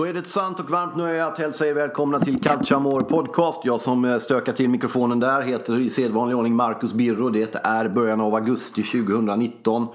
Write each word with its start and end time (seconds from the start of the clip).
Då 0.00 0.06
är 0.06 0.12
det 0.12 0.18
ett 0.18 0.28
sant 0.28 0.60
och 0.60 0.70
varmt 0.70 0.96
nöje 0.96 1.26
att 1.26 1.38
hälsa 1.38 1.66
er 1.66 1.74
välkomna 1.74 2.20
till 2.20 2.40
Calciamore 2.40 3.04
Podcast. 3.04 3.60
Jag 3.64 3.80
som 3.80 4.04
eh, 4.04 4.18
stökar 4.18 4.52
till 4.52 4.68
mikrofonen 4.68 5.20
där 5.20 5.42
heter 5.42 5.80
i 5.80 5.90
sedvanlig 5.90 6.36
ordning 6.36 6.56
Marcus 6.56 6.92
Birro. 6.92 7.28
Det 7.28 7.56
är 7.64 7.88
början 7.88 8.20
av 8.20 8.34
augusti 8.34 8.82
2019. 8.82 9.86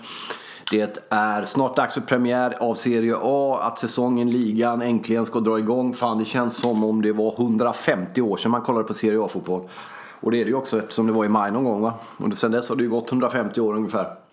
Det 0.72 1.08
är 1.10 1.46
snart 1.46 1.76
dags 1.76 1.94
för 1.94 2.02
premiär 2.02 2.54
av 2.60 2.74
Serie 2.74 3.16
A, 3.22 3.60
att 3.62 3.80
säsongen, 3.80 4.30
ligan 4.30 4.82
äntligen 4.82 5.26
ska 5.26 5.40
dra 5.40 5.60
igång. 5.60 5.94
Fan, 5.94 6.20
det 6.20 6.26
känns 6.26 6.56
som 6.56 6.84
om 6.84 7.02
det 7.02 7.12
var 7.12 7.34
150 7.34 8.22
år 8.22 8.38
sedan 8.38 8.52
man 8.52 8.62
kollade 8.62 8.86
på 8.86 8.94
Serie 8.94 9.24
A-fotboll. 9.24 9.70
Och 10.22 10.32
det 10.32 10.42
är 10.42 10.46
det 10.46 10.50
ju 10.50 10.56
också 10.56 10.78
eftersom 10.78 11.08
det 11.08 11.14
var 11.14 11.26
i 11.26 11.30
maj 11.30 11.52
någon 11.52 11.64
gång 11.64 11.82
va? 11.82 11.94
Och 12.18 12.38
sen 12.38 12.52
dess 12.52 12.70
har 12.70 12.76
det 12.76 12.84
ju 12.84 12.90
gått 12.90 13.12
150 13.12 13.62
år 13.62 13.74
ungefär. 13.74 14.25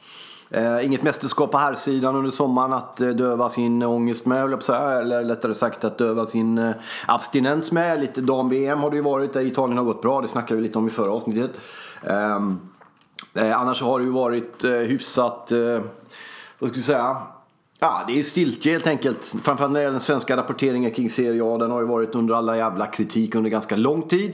Eh, 0.54 0.86
inget 0.86 1.02
mästerskap 1.02 1.50
på 1.50 1.58
här 1.58 1.74
sidan 1.74 2.16
under 2.16 2.30
sommaren 2.30 2.72
att 2.72 3.00
eh, 3.00 3.08
döva 3.08 3.48
sin 3.48 3.82
ångest 3.82 4.26
med, 4.26 4.40
höll 4.40 4.50
jag 4.50 4.58
på 4.58 4.62
att 4.62 4.78
säga. 4.78 5.00
Eller 5.00 5.24
lättare 5.24 5.54
sagt 5.54 5.84
att 5.84 5.98
döva 5.98 6.26
sin 6.26 6.58
eh, 6.58 6.72
abstinens 7.06 7.72
med. 7.72 8.00
Lite 8.00 8.20
dam-VM 8.20 8.80
har 8.80 8.90
det 8.90 8.96
ju 8.96 9.02
varit 9.02 9.32
där 9.32 9.46
Italien 9.46 9.78
har 9.78 9.84
gått 9.84 10.02
bra. 10.02 10.20
Det 10.20 10.28
snackade 10.28 10.60
vi 10.60 10.66
lite 10.66 10.78
om 10.78 10.86
i 10.86 10.90
förra 10.90 11.12
avsnittet. 11.12 11.50
Ehm, 12.02 12.60
eh, 13.34 13.58
annars 13.58 13.82
har 13.82 13.98
det 13.98 14.04
ju 14.04 14.10
varit 14.10 14.64
eh, 14.64 14.70
hyfsat, 14.70 15.52
eh, 15.52 15.80
vad 16.58 16.70
ska 16.70 16.76
vi 16.76 16.82
säga? 16.82 17.16
Ja, 17.84 18.04
det 18.06 18.18
är 18.18 18.22
stiltje 18.22 18.72
helt 18.72 18.86
enkelt. 18.86 19.34
Framförallt 19.42 19.72
när 19.72 19.80
det 19.80 19.82
gäller 19.82 19.92
den 19.92 20.00
svenska 20.00 20.36
rapporteringen 20.36 20.90
kring 20.90 21.10
Serie 21.10 21.44
A. 21.44 21.58
Den 21.58 21.70
har 21.70 21.80
ju 21.80 21.86
varit 21.86 22.14
under 22.14 22.34
alla 22.34 22.56
jävla 22.56 22.86
kritik 22.86 23.34
under 23.34 23.50
ganska 23.50 23.76
lång 23.76 24.02
tid. 24.02 24.32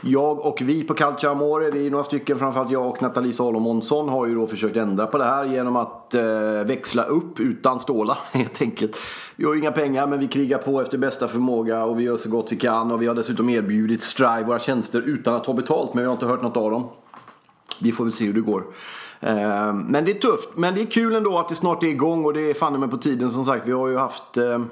Jag 0.00 0.46
och 0.46 0.62
vi 0.62 0.84
på 0.84 0.94
Calcio 0.94 1.28
Amore, 1.28 1.70
vi 1.70 1.86
är 1.86 1.90
några 1.90 2.04
stycken, 2.04 2.38
framförallt 2.38 2.70
jag 2.70 2.86
och 2.86 3.02
Nathalie 3.02 3.32
Salomonsson 3.32 4.08
har 4.08 4.26
ju 4.26 4.34
då 4.34 4.46
försökt 4.46 4.76
ändra 4.76 5.06
på 5.06 5.18
det 5.18 5.24
här 5.24 5.44
genom 5.44 5.76
att 5.76 6.14
eh, 6.14 6.22
växla 6.66 7.04
upp 7.04 7.40
utan 7.40 7.80
stålar 7.80 8.18
helt 8.32 8.62
enkelt. 8.62 8.96
Vi 9.36 9.44
har 9.44 9.54
ju 9.54 9.60
inga 9.60 9.72
pengar 9.72 10.06
men 10.06 10.20
vi 10.20 10.28
krigar 10.28 10.58
på 10.58 10.80
efter 10.80 10.98
bästa 10.98 11.28
förmåga 11.28 11.84
och 11.84 12.00
vi 12.00 12.04
gör 12.04 12.16
så 12.16 12.28
gott 12.28 12.52
vi 12.52 12.56
kan 12.56 12.92
och 12.92 13.02
vi 13.02 13.06
har 13.06 13.14
dessutom 13.14 13.50
erbjudit 13.50 14.02
Strive 14.02 14.44
våra 14.44 14.58
tjänster 14.58 15.00
utan 15.00 15.34
att 15.34 15.44
ta 15.44 15.52
betalt 15.52 15.94
men 15.94 16.02
vi 16.02 16.06
har 16.06 16.14
inte 16.14 16.26
hört 16.26 16.42
något 16.42 16.56
av 16.56 16.70
dem. 16.70 16.88
Vi 17.78 17.92
får 17.92 18.04
väl 18.04 18.12
se 18.12 18.24
hur 18.24 18.32
det 18.32 18.40
går. 18.40 18.64
Ehm, 19.22 19.78
men 19.78 20.04
det 20.04 20.10
är 20.10 20.14
tufft. 20.14 20.48
Men 20.54 20.74
det 20.74 20.82
är 20.82 20.86
kul 20.86 21.14
ändå 21.14 21.38
att 21.38 21.48
det 21.48 21.54
snart 21.54 21.82
är 21.82 21.86
igång 21.86 22.24
och 22.24 22.34
det 22.34 22.50
är 22.50 22.54
fan 22.54 22.80
med 22.80 22.90
på 22.90 22.98
tiden 22.98 23.30
som 23.30 23.44
sagt. 23.44 23.68
Vi 23.68 23.72
har 23.72 23.88
ju 23.88 23.96
haft 23.96 24.36
ehm, 24.36 24.70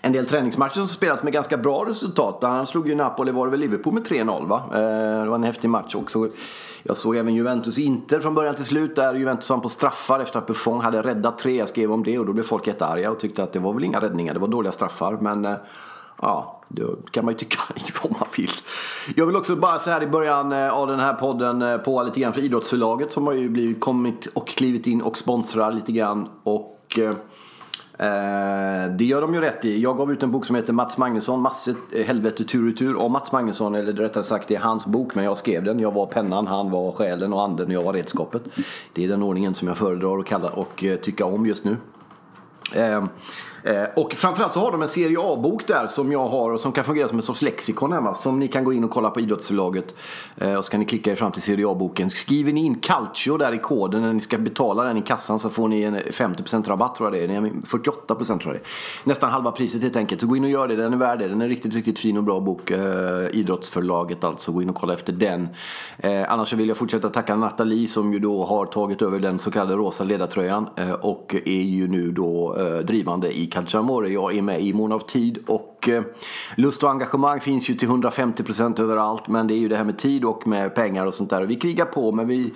en 0.00 0.12
del 0.12 0.26
träningsmatcher 0.26 0.74
som 0.74 0.86
spelats 0.86 1.22
med 1.22 1.32
ganska 1.32 1.56
bra 1.56 1.84
resultat. 1.88 2.40
Bland 2.40 2.54
annat 2.54 2.68
slog 2.68 2.88
ju 2.88 2.94
Napoli, 2.94 3.32
var 3.32 3.46
det 3.46 3.50
väl 3.50 3.60
Liverpool 3.60 3.94
med 3.94 4.06
3-0 4.06 4.48
va? 4.48 4.62
Ehm, 4.74 5.24
det 5.24 5.28
var 5.28 5.34
en 5.34 5.44
häftig 5.44 5.70
match 5.70 5.94
också. 5.94 6.28
Jag 6.82 6.96
såg 6.96 7.16
även 7.16 7.34
Juventus-Inter 7.34 8.20
från 8.20 8.34
början 8.34 8.54
till 8.54 8.64
slut 8.64 8.96
där 8.96 9.14
Juventus 9.14 9.50
vann 9.50 9.60
på 9.60 9.68
straffar 9.68 10.20
efter 10.20 10.38
att 10.38 10.46
Buffon 10.46 10.80
hade 10.80 11.02
räddat 11.02 11.38
tre. 11.38 11.56
Jag 11.56 11.68
skrev 11.68 11.92
om 11.92 12.04
det 12.04 12.18
och 12.18 12.26
då 12.26 12.32
blev 12.32 12.44
folk 12.44 12.66
jättearga 12.66 13.10
och 13.10 13.20
tyckte 13.20 13.42
att 13.42 13.52
det 13.52 13.58
var 13.58 13.72
väl 13.72 13.84
inga 13.84 14.00
räddningar, 14.00 14.34
det 14.34 14.40
var 14.40 14.48
dåliga 14.48 14.72
straffar. 14.72 15.18
Men 15.20 15.44
eh, 15.44 15.54
ja, 16.20 16.62
det 16.68 17.10
kan 17.10 17.24
man 17.24 17.34
ju 17.34 17.38
tycka 17.38 17.58
vad 18.02 18.12
man 18.12 18.28
vill. 18.36 18.50
Jag 19.16 19.26
vill 19.26 19.36
också 19.36 19.56
bara 19.56 19.78
så 19.78 19.90
här 19.90 20.02
i 20.02 20.06
början 20.06 20.52
eh, 20.52 20.70
av 20.70 20.86
den 20.86 21.00
här 21.00 21.14
podden 21.14 21.62
eh, 21.62 21.76
på 21.76 22.02
lite 22.02 22.20
grann 22.20 22.32
för 22.32 22.40
Idrottsförlaget 22.40 23.12
som 23.12 23.26
har 23.26 23.34
ju 23.34 23.48
blivit, 23.48 23.80
kommit 23.80 24.26
och 24.26 24.48
klivit 24.48 24.86
in 24.86 25.02
och 25.02 25.18
sponsrar 25.18 25.72
lite 25.72 25.92
grann. 25.92 26.28
Och 26.42 26.98
eh, 26.98 27.08
eh 28.06 28.90
det 28.90 29.04
gör 29.04 29.20
de 29.20 29.34
ju 29.34 29.40
rätt 29.40 29.64
i. 29.64 29.82
Jag 29.82 29.96
gav 29.96 30.12
ut 30.12 30.22
en 30.22 30.30
bok 30.30 30.46
som 30.46 30.56
heter 30.56 30.72
Mats 30.72 30.98
Magnusson, 30.98 31.40
Masse 31.40 31.74
helvete 32.06 32.44
tur 32.44 32.70
och 32.70 32.76
tur 32.76 32.96
om 32.96 33.12
Mats 33.12 33.32
Magnusson. 33.32 33.74
Eller 33.74 33.92
rättare 33.92 34.24
sagt 34.24 34.48
det 34.48 34.54
är 34.54 34.60
hans 34.60 34.86
bok 34.86 35.14
men 35.14 35.24
jag 35.24 35.36
skrev 35.36 35.64
den. 35.64 35.80
Jag 35.80 35.94
var 35.94 36.06
pennan, 36.06 36.46
han 36.46 36.70
var 36.70 36.92
själen 36.92 37.32
och 37.32 37.42
anden 37.42 37.66
och 37.66 37.72
jag 37.72 37.82
var 37.82 37.92
redskapet. 37.92 38.42
Det 38.92 39.04
är 39.04 39.08
den 39.08 39.22
ordningen 39.22 39.54
som 39.54 39.68
jag 39.68 39.76
föredrar 39.76 40.18
att 40.18 40.26
kalla 40.26 40.50
och 40.50 40.84
tycka 41.02 41.24
om 41.24 41.46
just 41.46 41.64
nu. 41.64 41.76
Eh, 42.74 43.04
eh, 43.62 43.84
och 43.96 44.12
framförallt 44.12 44.52
så 44.52 44.60
har 44.60 44.72
de 44.72 44.82
en 44.82 44.88
serie 44.88 45.16
A-bok 45.20 45.66
där 45.66 45.86
som 45.86 46.12
jag 46.12 46.28
har 46.28 46.50
och 46.50 46.60
som 46.60 46.72
kan 46.72 46.84
fungera 46.84 47.08
som 47.08 47.18
en 47.18 47.22
sorts 47.22 47.42
lexikon 47.42 47.92
hemma. 47.92 48.14
Som 48.14 48.38
ni 48.38 48.48
kan 48.48 48.64
gå 48.64 48.72
in 48.72 48.84
och 48.84 48.90
kolla 48.90 49.10
på 49.10 49.20
Idrottsförlaget. 49.20 49.94
Eh, 50.36 50.54
och 50.54 50.64
så 50.64 50.70
kan 50.70 50.80
ni 50.80 50.86
klicka 50.86 51.10
er 51.10 51.14
fram 51.14 51.32
till 51.32 51.42
serie 51.42 51.68
A-boken. 51.68 52.10
Skriver 52.10 52.52
ni 52.52 52.64
in 52.64 52.74
Calcio 52.74 53.36
där 53.36 53.52
i 53.52 53.58
koden 53.58 54.02
när 54.02 54.12
ni 54.12 54.20
ska 54.20 54.38
betala 54.38 54.84
den 54.84 54.96
i 54.96 55.02
kassan 55.02 55.38
så 55.38 55.50
får 55.50 55.68
ni 55.68 55.82
en 55.82 55.96
50% 55.96 56.68
rabatt 56.68 56.94
tror 56.94 57.16
jag 57.16 57.28
det 57.30 57.34
är. 57.34 57.40
48% 57.40 58.26
tror 58.26 58.40
jag 58.44 58.54
det 58.54 58.58
är. 58.58 58.62
Nästan 59.04 59.30
halva 59.30 59.52
priset 59.52 59.82
helt 59.82 59.96
enkelt. 59.96 60.20
Så 60.20 60.26
gå 60.26 60.36
in 60.36 60.44
och 60.44 60.50
gör 60.50 60.68
det, 60.68 60.76
den 60.76 60.92
är 60.92 60.96
värd 60.96 61.18
det. 61.18 61.28
Den 61.28 61.40
är 61.40 61.44
en 61.44 61.50
riktigt, 61.50 61.74
riktigt 61.74 61.98
fin 61.98 62.16
och 62.16 62.24
bra 62.24 62.40
bok. 62.40 62.70
Eh, 62.70 63.26
Idrottsförlaget 63.32 64.24
alltså. 64.24 64.52
Gå 64.52 64.62
in 64.62 64.68
och 64.70 64.76
kolla 64.76 64.94
efter 64.94 65.12
den. 65.12 65.48
Eh, 65.98 66.32
annars 66.32 66.50
så 66.50 66.56
vill 66.56 66.68
jag 66.68 66.76
fortsätta 66.76 67.08
tacka 67.08 67.36
Nathalie 67.36 67.88
som 67.88 68.12
ju 68.12 68.18
då 68.18 68.44
har 68.44 68.66
tagit 68.66 69.02
över 69.02 69.18
den 69.18 69.38
så 69.38 69.50
kallade 69.50 69.76
rosa 69.76 70.04
ledartröjan. 70.04 70.68
Eh, 70.76 70.92
och 70.92 71.34
är 71.44 71.62
ju 71.62 71.88
nu 71.88 72.12
då 72.12 72.56
eh, 72.58 72.78
drivande 72.78 73.38
i 73.38 73.46
Calciamore, 73.52 74.08
Jag 74.08 74.36
är 74.36 74.42
med 74.42 74.62
i 74.62 74.72
mån 74.72 74.92
av 74.92 74.98
tid 74.98 75.38
och 75.46 75.88
eh, 75.88 76.02
lust 76.56 76.82
och 76.82 76.90
engagemang 76.90 77.40
finns 77.40 77.70
ju 77.70 77.74
till 77.74 77.88
150% 77.88 78.80
överallt. 78.80 79.28
Men 79.28 79.46
det 79.46 79.54
är 79.54 79.58
ju 79.58 79.68
det 79.68 79.76
här 79.76 79.84
med 79.84 79.98
tid 79.98 80.24
och 80.24 80.46
med 80.46 80.74
pengar 80.74 81.06
och 81.06 81.14
sånt 81.14 81.30
där. 81.30 81.42
Vi 81.42 81.56
krigar 81.56 81.84
på 81.84 82.12
men 82.12 82.28
vi, 82.28 82.52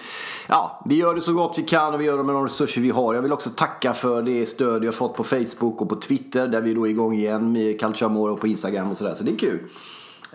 ja, 0.49 0.83
vi 0.87 0.95
gör 0.95 1.15
det 1.15 1.21
så 1.21 1.33
gott 1.33 1.59
vi 1.59 1.63
kan 1.63 1.95
och 1.95 2.01
vi 2.01 2.05
gör 2.05 2.19
det 2.19 2.25
med 2.25 2.35
de 2.35 2.45
resurser 2.45 2.81
vi 2.81 2.91
har. 2.91 3.15
Jag 3.15 3.23
vill 3.23 3.33
också 3.33 3.51
tacka 3.51 3.95
för 3.95 4.23
det 4.23 4.47
stöd 4.47 4.85
jag 4.85 4.95
fått 4.95 5.17
på 5.17 5.25
Facebook 5.25 5.81
och 5.81 5.89
på 5.89 5.97
Twitter 5.97 6.49
där 6.49 6.61
vi 6.61 6.75
då 6.75 6.87
är 6.87 6.91
igång 6.91 7.15
igen 7.15 7.53
med 7.53 7.81
Calciamore 7.81 8.33
och 8.33 8.41
på 8.41 8.47
Instagram 8.47 8.91
och 8.91 8.97
sådär. 8.97 9.15
Så 9.15 9.25
det 9.25 9.33
är 9.33 9.39
kul. 9.39 9.61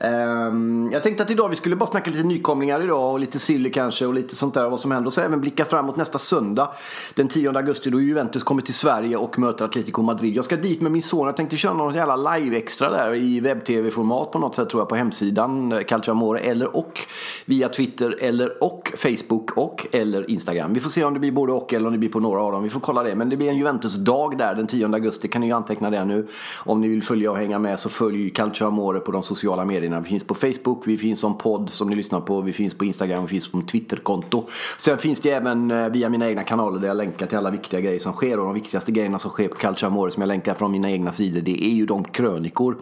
Um, 0.04 0.90
jag 0.92 1.04
tänkte 1.04 1.24
att 1.24 1.32
idag 1.32 1.50
vi 1.50 1.56
skulle 1.56 1.76
bara 1.76 1.90
snacka 1.90 2.12
lite 2.12 2.24
nykomlingar 2.24 2.84
idag 2.84 3.12
och 3.12 3.20
lite 3.20 3.40
silly 3.40 3.72
kanske 3.72 4.06
och 4.06 4.14
lite 4.14 4.36
sånt 4.36 4.54
där 4.54 4.70
vad 4.70 4.80
som 4.80 4.92
händer. 4.92 5.08
Och 5.08 5.14
så 5.14 5.22
även 5.22 5.42
blicka 5.42 5.66
framåt 5.66 5.96
nästa 5.96 6.20
söndag 6.20 6.70
den 7.14 7.28
10 7.28 7.52
augusti 7.58 7.90
då 7.90 8.02
Juventus 8.02 8.44
kommer 8.44 8.62
till 8.62 8.74
Sverige 8.74 9.18
och 9.18 9.40
möter 9.40 9.66
Atletico 9.66 10.02
Madrid. 10.02 10.36
Jag 10.36 10.46
ska 10.46 10.56
dit 10.56 10.82
med 10.82 10.92
min 10.92 11.02
son. 11.02 11.26
Jag 11.26 11.38
tänkte 11.38 11.58
köra 11.58 11.74
något 11.74 11.96
jävla 11.96 12.16
live-extra 12.16 12.90
där 12.90 13.16
i 13.16 13.40
webb-tv-format 13.40 14.32
på 14.32 14.40
något 14.40 14.56
sätt 14.56 14.70
tror 14.70 14.82
jag 14.82 14.90
på 14.90 14.96
hemsidan 14.96 15.62
Calciamore, 15.72 15.84
Calcio 15.84 16.12
Amore 16.12 16.40
eller 16.40 16.78
och 16.78 17.00
via 17.46 17.70
Twitter 17.70 18.18
eller 18.22 18.64
och 18.64 18.92
Facebook 18.98 19.58
och 19.58 19.88
eller 19.92 20.32
Instagram. 20.32 20.74
Vi 20.74 20.80
får 20.80 20.90
se 20.90 21.04
om 21.04 21.14
det 21.14 21.20
blir 21.20 21.32
både 21.32 21.54
och 21.54 21.74
eller 21.74 21.88
om 21.88 21.94
det 21.94 22.00
blir 22.00 22.10
på 22.10 22.20
några 22.20 22.42
av 22.42 22.52
dem. 22.52 22.64
Vi 22.64 22.70
får 22.70 22.80
kolla 22.80 23.04
det. 23.04 23.16
Men 23.16 23.30
det 23.30 23.38
blir 23.38 23.50
en 23.50 23.58
Juventus-dag 23.58 24.38
där 24.38 24.56
den 24.56 24.68
10 24.68 24.86
augusti. 24.86 25.28
Kan 25.28 25.42
ni 25.42 25.48
ju 25.48 25.54
anteckna 25.54 25.90
det 25.90 26.06
nu. 26.06 26.28
Om 26.58 26.82
ni 26.82 26.88
vill 26.88 27.04
följa 27.04 27.32
och 27.32 27.38
hänga 27.38 27.60
med 27.60 27.80
så 27.80 27.90
följ 27.90 28.30
Calcio 28.30 28.68
Amore 28.68 29.00
på 29.00 29.12
de 29.12 29.24
sociala 29.24 29.66
medierna. 29.66 29.91
Vi 30.00 30.10
finns 30.10 30.24
på 30.24 30.36
Facebook, 30.36 30.88
vi 30.88 30.98
finns 30.98 31.20
som 31.20 31.38
podd 31.38 31.70
som 31.70 31.90
ni 31.90 31.96
lyssnar 31.96 32.22
på, 32.22 32.42
vi 32.42 32.54
finns 32.54 32.74
på 32.74 32.86
Instagram, 32.86 33.22
vi 33.22 33.28
finns 33.28 33.52
på 33.52 33.62
Twitterkonto. 33.62 34.48
Sen 34.78 34.98
finns 34.98 35.20
det 35.20 35.30
även 35.30 35.72
eh, 35.72 35.90
via 35.90 36.10
mina 36.10 36.30
egna 36.30 36.44
kanaler 36.44 36.80
där 36.80 36.88
jag 36.88 36.98
länkar 36.98 37.26
till 37.26 37.38
alla 37.38 37.50
viktiga 37.50 37.80
grejer 37.80 38.00
som 38.00 38.14
sker 38.14 38.40
och 38.40 38.46
de 38.46 38.54
viktigaste 38.54 38.92
grejerna 38.92 39.20
som 39.20 39.32
sker 39.32 39.48
på 39.48 39.56
Calcio 39.56 39.88
Amore 39.88 40.12
som 40.12 40.22
jag 40.22 40.28
länkar 40.28 40.54
från 40.54 40.72
mina 40.72 40.92
egna 40.92 41.12
sidor 41.12 41.42
det 41.42 41.66
är 41.66 41.74
ju 41.74 41.86
de 41.86 42.04
krönikor 42.04 42.78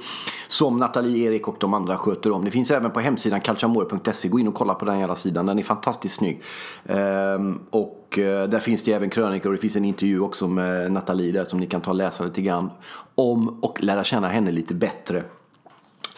som 0.47 0.77
Nathalie, 0.77 1.27
Erik 1.27 1.47
och 1.47 1.55
de 1.59 1.73
andra 1.73 1.97
sköter 1.97 2.31
om. 2.31 2.45
Det 2.45 2.51
finns 2.51 2.71
även 2.71 2.91
på 2.91 2.99
hemsidan 2.99 3.41
calciamore.se, 3.41 4.27
gå 4.27 4.39
in 4.39 4.47
och 4.47 4.53
kolla 4.53 4.73
på 4.73 4.85
den 4.85 4.99
jävla 4.99 5.15
sidan. 5.15 5.45
Den 5.45 5.59
är 5.59 5.63
fantastiskt 5.63 6.15
snygg. 6.15 6.41
Ehm, 6.85 7.59
och 7.69 7.95
och 8.09 8.15
där 8.49 8.59
finns 8.59 8.83
det 8.83 8.93
även 8.93 9.09
krönikor 9.09 9.49
och 9.49 9.55
det 9.55 9.61
finns 9.61 9.75
en 9.75 9.85
intervju 9.85 10.19
också 10.19 10.47
med 10.47 10.91
Nathalie 10.91 11.31
där 11.31 11.45
som 11.45 11.59
ni 11.59 11.67
kan 11.67 11.81
ta 11.81 11.91
och 11.91 11.97
läsa 11.97 12.23
lite 12.23 12.41
grann 12.41 12.69
om 13.15 13.59
och 13.61 13.83
lära 13.83 14.03
känna 14.03 14.27
henne 14.27 14.51
lite 14.51 14.73
bättre. 14.73 15.23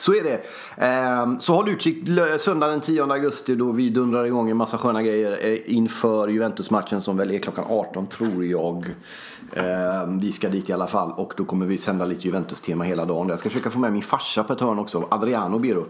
Så 0.02 0.14
är 0.14 0.24
det. 0.24 0.42
Ehm, 0.86 1.40
så 1.40 1.54
håll 1.54 1.70
utkik 1.70 1.98
söndag 2.40 2.68
den 2.68 2.82
10 2.82 3.04
augusti 3.04 3.56
då 3.56 3.72
vi 3.72 3.90
dundrar 3.90 4.26
igång 4.26 4.50
en 4.50 4.58
massa 4.58 4.78
sköna 4.78 5.04
grejer 5.04 5.40
eh, 5.42 5.76
inför 5.76 6.28
Juventus-matchen 6.28 7.02
som 7.02 7.18
väl 7.18 7.32
är 7.32 7.40
klockan 7.40 7.66
18 7.70 8.08
tror 8.08 8.46
jag. 8.46 8.86
Ehm, 9.54 10.20
vi 10.20 10.32
ska 10.32 10.50
dit 10.50 10.70
i 10.70 10.74
alla 10.74 10.88
fall 10.88 11.12
och 11.12 11.34
då 11.38 11.46
kommer 11.46 11.66
vi 11.66 11.78
sända 11.78 12.06
lite 12.06 12.28
Juventus-tema 12.28 12.84
hela 12.84 13.06
dagen. 13.06 13.30
Jag 13.30 13.40
ska 13.40 13.50
försöka 13.50 13.70
få 13.70 13.80
med 13.80 13.94
min 13.94 14.02
farsa 14.02 14.44
på 14.44 14.54
ett 14.54 14.62
hörn 14.62 14.80
också, 14.80 15.08
Adriano 15.10 15.60
Biro. 15.60 15.86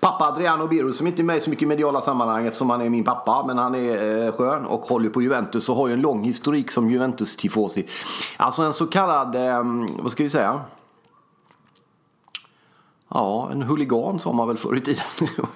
Pappa 0.00 0.24
Adriano 0.24 0.66
Biro 0.66 0.92
som 0.92 1.06
inte 1.06 1.22
är 1.22 1.24
med 1.24 1.36
i 1.36 1.40
så 1.40 1.50
mycket 1.50 1.68
mediala 1.68 2.00
sammanhang 2.00 2.46
eftersom 2.46 2.70
han 2.70 2.80
är 2.80 2.88
min 2.88 3.04
pappa. 3.04 3.44
Men 3.46 3.58
han 3.58 3.74
är 3.74 4.26
eh, 4.26 4.32
skön 4.32 4.64
och 4.64 4.80
håller 4.80 5.10
på 5.10 5.22
Juventus 5.22 5.68
och 5.68 5.76
har 5.76 5.88
ju 5.88 5.94
en 5.94 6.00
lång 6.00 6.24
historik 6.24 6.70
som 6.70 6.90
Juventus-tifosi. 6.90 7.86
Alltså 8.36 8.62
en 8.62 8.72
så 8.72 8.86
kallad, 8.86 9.36
ehm, 9.36 9.86
vad 10.02 10.12
ska 10.12 10.22
vi 10.22 10.30
säga? 10.30 10.60
Ja, 13.16 13.48
en 13.52 13.62
huligan 13.62 14.20
sa 14.20 14.32
man 14.32 14.48
väl 14.48 14.56
förr 14.56 14.76
i 14.76 14.80
tiden. 14.80 15.04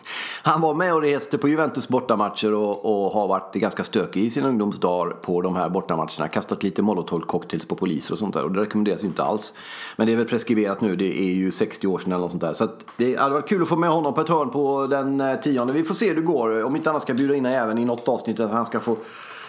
Han 0.43 0.61
var 0.61 0.75
med 0.75 0.95
och 0.95 1.03
reste 1.03 1.39
på 1.39 1.49
Juventus 1.49 1.89
bortamatcher 1.89 2.55
och, 2.55 2.85
och 2.85 3.13
har 3.13 3.29
varit 3.29 3.55
ganska 3.55 3.85
stökig 3.85 4.25
i 4.25 4.31
sina 4.31 4.49
ungdomsdagar 4.49 5.11
på 5.11 5.43
de 5.43 5.57
här 5.57 5.69
bortamatcherna. 5.69 6.29
Kastat 6.29 6.63
lite 6.63 6.83
molotovcocktails 6.83 7.69
på 7.69 7.75
poliser 7.75 8.13
och 8.13 8.19
sånt 8.19 8.35
där 8.35 8.45
och 8.45 8.53
det 8.53 8.61
rekommenderas 8.61 9.03
ju 9.03 9.07
inte 9.07 9.23
alls. 9.23 9.53
Men 9.97 10.07
det 10.07 10.13
är 10.13 10.17
väl 10.17 10.29
preskriberat 10.29 10.81
nu, 10.81 10.97
det 10.97 11.21
är 11.21 11.33
ju 11.33 11.51
60 11.51 11.87
år 11.87 11.99
sedan 11.99 12.13
eller 12.13 12.21
något 12.21 12.31
sånt 12.31 12.41
där. 12.41 12.53
Så 12.53 12.69
det 12.97 13.17
hade 13.17 13.35
varit 13.35 13.49
kul 13.49 13.63
att 13.63 13.69
få 13.69 13.77
med 13.77 13.91
honom 13.91 14.15
på 14.15 14.21
ett 14.21 14.29
hörn 14.29 14.51
på 14.51 14.87
den 14.87 15.21
eh, 15.21 15.41
tionde. 15.41 15.73
Vi 15.73 15.83
får 15.83 15.95
se 15.95 16.09
hur 16.09 16.15
det 16.15 16.21
går. 16.21 16.65
Om 16.65 16.77
inte 16.77 16.91
annat 16.91 17.03
ska 17.03 17.11
jag 17.11 17.19
bjuda 17.19 17.35
in 17.35 17.47
även 17.47 17.79
i 17.79 17.85
något 17.85 18.09
avsnitt 18.09 18.41
att 18.41 18.51
han 18.51 18.67
ska 18.67 18.81
få 18.81 18.97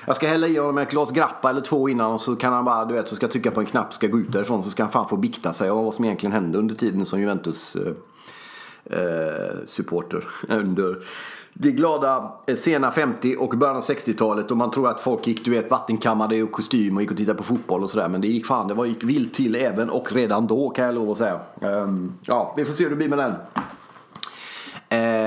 jag 0.06 0.16
ska 0.16 0.28
hälla 0.28 0.48
i 0.48 0.57
honom 0.57 0.78
ett 0.78 0.92
glas 0.92 1.12
grappa 1.12 1.50
eller 1.50 1.62
två 1.62 1.90
innan 1.90 2.12
och 2.12 2.22
så 2.22 2.36
kan 2.36 2.54
han 2.54 2.66
bara, 2.66 2.86
du 2.86 2.94
vet, 2.94 3.07
så 3.07 3.16
ska 3.16 3.24
jag 3.24 3.31
trycka 3.31 3.51
på 3.51 3.60
en 3.60 3.66
knapp 3.66 3.94
ska 3.94 4.07
gå 4.07 4.19
ut 4.19 4.31
därifrån 4.31 4.63
så 4.63 4.69
ska 4.69 4.84
han 4.84 4.92
fan 4.92 5.10
få 5.10 5.18
bikta 5.18 5.54
sig 5.54 5.69
av 5.69 5.86
vad 5.86 5.94
som 5.94 6.06
egentligen 6.06 6.34
hände 6.34 6.57
under 6.57 6.75
tiden 6.75 7.06
som 7.06 7.19
Juventus 7.19 7.75
eh, 7.75 7.94
eh 9.00 9.56
supporter 9.66 10.28
Under 10.50 10.98
det 11.54 11.72
glada 11.72 12.31
eh, 12.48 12.56
sena 12.56 12.92
50 12.92 13.36
och 13.40 13.50
början 13.57 13.75
av 13.75 13.84
60-talet 13.84 14.51
och 14.51 14.57
man 14.57 14.72
tror 14.72 14.90
att 14.90 15.01
folk 15.01 15.28
gick 15.28 15.46
du 15.46 15.51
vet 15.51 15.72
vattenkammade 15.72 16.44
och 16.44 16.52
kostym 16.52 16.95
och 16.95 17.02
gick 17.02 17.12
och 17.12 17.18
tittade 17.18 17.38
på 17.38 17.44
fotboll 17.44 17.84
och 17.84 17.90
sådär. 17.90 18.07
Men 18.07 18.22
det 18.22 18.28
gick 18.28 18.45
fan, 18.45 18.68
det 18.68 18.74
var, 18.74 18.86
gick 18.86 19.04
vilt 19.04 19.34
till 19.34 19.56
även 19.56 19.90
och 19.90 20.12
redan 20.12 20.48
då 20.48 20.69
kan 20.69 20.86
jag 20.86 20.95
lov 20.95 21.12
att 21.12 21.18
säga. 21.18 21.40
Um, 21.62 22.13
ja, 22.22 22.54
vi 22.57 22.66
får 22.66 22.74
se 22.74 22.84
hur 22.84 22.90
det 22.90 22.95
blir 22.95 23.10
med 23.10 23.18
den. 23.18 23.34
Eh, 24.90 25.19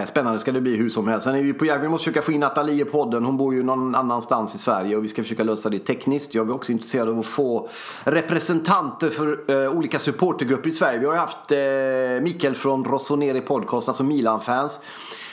Eh, 0.00 0.06
spännande 0.06 0.38
ska 0.38 0.52
det 0.52 0.60
bli 0.60 0.76
hur 0.76 0.88
som 0.88 1.08
helst. 1.08 1.24
Sen 1.24 1.34
är 1.34 1.42
vi 1.42 1.52
på 1.52 1.66
jakt. 1.66 1.84
Vi 1.84 1.88
måste 1.88 2.04
försöka 2.04 2.22
få 2.22 2.32
in 2.32 2.40
Nathalie 2.40 2.82
i 2.82 2.84
podden. 2.84 3.24
Hon 3.24 3.36
bor 3.36 3.54
ju 3.54 3.62
någon 3.62 3.94
annanstans 3.94 4.54
i 4.54 4.58
Sverige 4.58 4.96
och 4.96 5.04
vi 5.04 5.08
ska 5.08 5.22
försöka 5.22 5.44
lösa 5.44 5.70
det 5.70 5.78
tekniskt. 5.78 6.34
Jag 6.34 6.48
är 6.48 6.54
också 6.54 6.72
intresserad 6.72 7.08
av 7.08 7.18
att 7.18 7.26
få 7.26 7.68
representanter 8.04 9.10
för 9.10 9.38
eh, 9.64 9.70
olika 9.70 9.98
supportergrupper 9.98 10.68
i 10.68 10.72
Sverige. 10.72 10.98
Vi 10.98 11.06
har 11.06 11.12
ju 11.12 11.18
haft 11.18 11.52
eh, 11.52 12.22
Mikael 12.22 12.54
från 12.54 12.84
Rossoneri 12.84 13.40
Podcast, 13.40 13.88
alltså 13.88 14.02
Milan-fans 14.02 14.78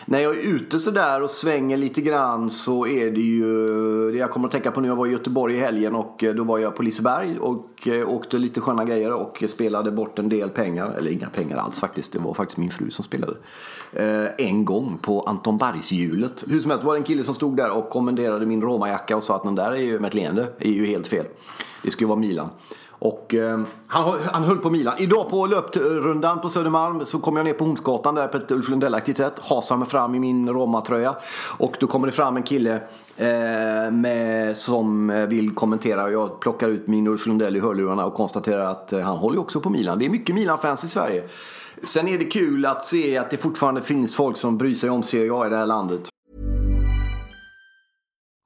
när 0.10 0.20
jag 0.20 0.38
är 0.38 0.42
ute 0.42 0.80
sådär 0.80 1.24
och 1.24 1.30
svänger 1.30 1.78
lite 1.78 2.02
grann 2.02 2.50
så 2.50 2.88
är 2.88 3.12
det 3.12 3.22
ju 3.22 4.12
det 4.12 4.18
jag 4.18 4.32
kommer 4.32 4.48
att 4.48 4.52
tänka 4.52 4.72
på 4.72 4.82
nu. 4.82 4.88
Jag 4.88 4.96
var 4.96 5.08
i 5.08 5.12
Göteborg 5.12 5.56
i 5.56 5.60
helgen 5.60 5.96
och 5.96 6.24
eh, 6.24 6.36
då 6.36 6.44
var 6.44 6.60
jag 6.60 6.76
på 6.76 6.84
Liseberg 6.84 7.40
och 7.40 7.88
eh, 7.88 8.10
åkte 8.10 8.38
lite 8.38 8.62
sköna 8.62 8.86
grejer 8.86 9.14
och 9.14 9.44
spelade 9.48 9.92
bort 9.92 10.20
en 10.20 10.30
del 10.30 10.50
pengar. 10.50 10.94
Eller 10.98 11.12
inga 11.12 11.30
pengar 11.30 11.58
alls 11.58 11.80
faktiskt. 11.80 12.14
Det 12.14 12.20
var 12.20 12.34
faktiskt 12.34 12.58
min 12.58 12.70
fru 12.70 12.92
som 12.92 13.04
spelade. 13.04 13.34
Eh, 13.94 14.28
en 14.38 14.66
gång 14.66 14.98
på 15.02 15.22
Anton 15.22 15.58
Bergs-hjulet. 15.58 16.44
Hur 16.48 16.62
som 16.62 16.72
helst 16.72 16.86
var 16.86 16.94
det 16.94 17.00
en 17.00 17.04
kille 17.04 17.24
som 17.24 17.36
stod 17.36 17.58
där 17.58 17.72
och 17.72 17.90
kommenderade 17.90 18.46
min 18.46 18.62
romajacka 18.62 19.18
och 19.18 19.24
sa 19.24 19.36
att 19.36 19.44
den 19.44 19.56
där 19.56 19.72
är 19.72 19.76
ju 19.76 20.00
med 20.00 20.08
ett 20.08 20.14
leende. 20.14 20.48
är 20.60 20.72
ju 20.72 20.86
helt 20.86 21.08
fel. 21.08 21.26
Det 21.84 21.92
ska 21.92 22.02
ju 22.02 22.08
vara 22.08 22.20
Milan. 22.20 22.50
Och 23.00 23.36
eh, 23.36 23.60
han, 23.88 24.18
han 24.32 24.44
höll 24.44 24.58
på 24.58 24.70
Milan. 24.70 24.94
Idag 24.98 25.30
på 25.30 25.48
löprundan 25.48 26.42
på 26.42 26.50
Södermalm 26.50 27.06
så 27.06 27.20
kom 27.20 27.36
jag 27.36 27.44
ner 27.44 27.54
på 27.54 27.64
Hornsgatan 27.64 28.16
där 28.16 28.28
på 28.28 28.38
ett 28.38 28.52
Ulf 28.52 28.70
Lundell-aktigt 28.70 29.18
sätt. 29.18 29.40
Hasar 29.40 29.78
mig 29.78 29.88
fram 29.88 30.16
i 30.16 30.20
min 30.20 30.50
Roma-tröja. 30.50 31.16
Och 31.58 31.78
då 31.80 31.88
kommer 31.88 32.08
det 32.08 32.14
fram 32.14 32.38
en 32.38 32.44
kille 32.44 32.82
eh, 33.18 33.92
med, 33.92 34.58
som 34.58 35.10
eh, 35.10 35.26
vill 35.26 35.56
kommentera. 35.56 36.12
Jag 36.12 36.40
plockar 36.40 36.70
ut 36.70 36.88
min 36.88 37.08
Ulf 37.08 37.26
Lundell 37.26 37.56
i 37.56 37.60
hörlurarna 37.60 38.06
och 38.06 38.14
konstaterar 38.14 38.66
att 38.66 38.94
eh, 38.94 39.00
han 39.00 39.18
håller 39.18 39.40
också 39.40 39.60
på 39.60 39.70
Milan. 39.70 40.00
Det 40.00 40.06
är 40.06 40.10
mycket 40.10 40.36
Milan-fans 40.36 40.84
i 40.84 40.88
Sverige. 40.88 41.24
Sen 41.84 42.08
är 42.08 42.18
det 42.18 42.26
kul 42.26 42.66
att 42.66 42.86
se 42.86 43.18
att 43.18 43.30
det 43.30 43.38
fortfarande 43.38 43.82
finns 43.82 44.16
folk 44.16 44.38
som 44.38 44.58
bryr 44.58 44.76
sig 44.76 44.90
om 44.90 45.04
Serie 45.04 45.34
A 45.34 45.48
i 45.48 45.50
det 45.50 45.58
här 45.58 45.66
landet. 45.66 46.10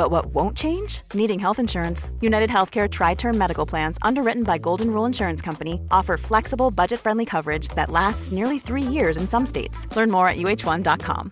But 0.00 0.10
what 0.10 0.34
won't 0.34 0.56
change? 0.56 1.02
Needing 1.12 1.38
health 1.38 1.58
insurance. 1.58 2.10
United 2.22 2.50
Healthcare 2.50 2.88
Tri-Term 2.88 3.36
Medical 3.36 3.66
Plans, 3.68 3.98
underwritten 4.00 4.44
by 4.44 4.56
Golden 4.56 4.86
Rule 4.86 5.06
Insurance 5.06 5.44
Company, 5.44 5.74
offer 5.90 6.16
flexible, 6.16 6.70
budget-friendly 6.70 7.26
coverage 7.26 7.68
that 7.76 7.90
lasts 7.90 8.32
nearly 8.32 8.58
three 8.58 8.94
years 8.94 9.16
in 9.18 9.28
some 9.28 9.46
states. 9.46 9.86
Learn 9.96 10.10
more 10.10 10.26
at 10.26 10.36
uh1.com. 10.36 11.30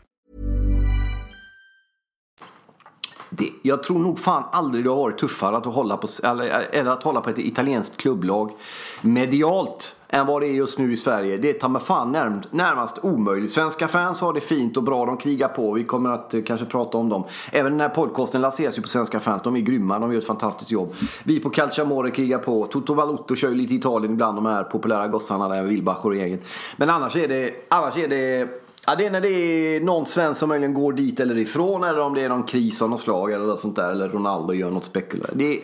Det, 3.31 3.51
jag 3.63 3.83
tror 3.83 3.99
nog 3.99 4.19
fan 4.19 4.45
aldrig 4.53 4.85
det 4.85 4.91
har 4.91 4.97
varit 4.97 5.19
tuffare 5.19 5.57
att 5.57 5.65
hålla 5.65 5.97
på, 5.97 6.09
eller, 6.25 6.47
eller 6.73 6.91
att 6.91 7.03
hålla 7.03 7.21
på 7.21 7.31
ett 7.31 7.39
italienskt 7.39 7.97
klubblag 7.97 8.53
medialt 9.01 9.97
än 10.09 10.27
vad 10.27 10.43
det 10.43 10.47
är 10.47 10.53
just 10.53 10.79
nu 10.79 10.93
i 10.93 10.97
Sverige. 10.97 11.37
Det 11.37 11.50
är 11.50 11.55
ta 11.55 11.69
mig 11.69 11.83
fan 11.83 12.12
närmast, 12.12 12.53
närmast 12.53 12.99
omöjligt. 13.03 13.50
Svenska 13.50 13.88
fans 13.88 14.21
har 14.21 14.33
det 14.33 14.41
fint 14.41 14.77
och 14.77 14.83
bra, 14.83 15.07
de 15.07 15.17
krigar 15.17 15.49
på. 15.49 15.73
Vi 15.73 15.85
kommer 15.85 16.11
att 16.11 16.35
eh, 16.35 16.43
kanske 16.43 16.67
prata 16.67 16.99
om 16.99 17.09
dem. 17.09 17.25
Även 17.53 17.73
den 17.73 17.81
här 17.81 17.88
podcasten 17.88 18.41
lanseras 18.41 18.79
ju 18.79 18.83
på 18.83 18.88
svenska 18.88 19.21
fans. 19.21 19.43
De 19.43 19.57
är 19.57 19.61
grymma, 19.61 19.99
de 19.99 20.12
gör 20.12 20.19
ett 20.19 20.27
fantastiskt 20.27 20.71
jobb. 20.71 20.95
Vi 21.25 21.41
på 21.41 21.50
Calciamore 21.50 22.11
krigar 22.11 22.38
på. 22.38 22.67
Toto 22.67 22.95
Valotto 22.95 23.37
kör 23.37 23.49
ju 23.49 23.55
lite 23.55 23.75
i 23.75 23.77
Italien 23.77 24.12
ibland, 24.12 24.37
de 24.37 24.47
här 24.47 24.65
populära 24.65 25.09
gossarna 25.09 25.49
där, 25.49 25.62
Wilbach 25.62 26.05
och 26.05 26.17
gänget. 26.17 26.45
Men 26.77 26.91
annars 26.91 27.17
är 27.17 27.29
det, 27.29 27.55
annars 27.69 27.97
är 27.97 28.09
det 28.09 28.49
Ja, 28.87 28.95
det 28.95 29.07
är 29.07 29.11
när 29.11 29.21
det 29.21 29.29
är 29.29 29.81
någon 29.81 30.07
svensk 30.07 30.38
som 30.38 30.49
möjligen 30.49 30.75
går 30.75 30.93
dit 30.93 31.21
eller 31.21 31.38
ifrån 31.38 31.85
eller 31.85 32.00
om 32.00 32.15
det 32.15 32.23
är 32.23 32.29
någon 32.29 32.43
kris 32.43 32.83
av 32.83 32.91
något 32.91 33.00
slag 33.00 33.33
eller 33.33 33.47
något 33.47 33.61
sånt 33.61 33.77
där. 33.77 33.93
Eller 33.93 34.09
Ronaldo 34.09 34.55
gör 34.55 34.71
något 34.71 34.85
spekulärt. 34.85 35.31
Det, 35.33 35.61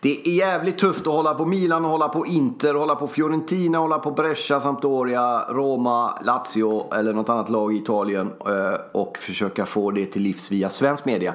det 0.00 0.28
är 0.28 0.30
jävligt 0.30 0.78
tufft 0.78 1.00
att 1.00 1.12
hålla 1.12 1.34
på 1.34 1.44
Milan, 1.44 1.84
och 1.84 1.90
hålla 1.90 2.08
på 2.08 2.26
Inter, 2.26 2.74
hålla 2.74 2.94
på 2.94 3.06
Fiorentina, 3.06 3.78
hålla 3.78 3.98
på 3.98 4.10
Brescia, 4.10 4.60
Sampdoria, 4.60 5.44
Roma, 5.48 6.18
Lazio 6.22 6.94
eller 6.94 7.12
något 7.12 7.28
annat 7.28 7.48
lag 7.48 7.74
i 7.74 7.76
Italien 7.76 8.32
eh, 8.46 8.80
och 8.92 9.18
försöka 9.18 9.66
få 9.66 9.90
det 9.90 10.06
till 10.06 10.22
livs 10.22 10.52
via 10.52 10.70
svensk 10.70 11.04
media. 11.04 11.34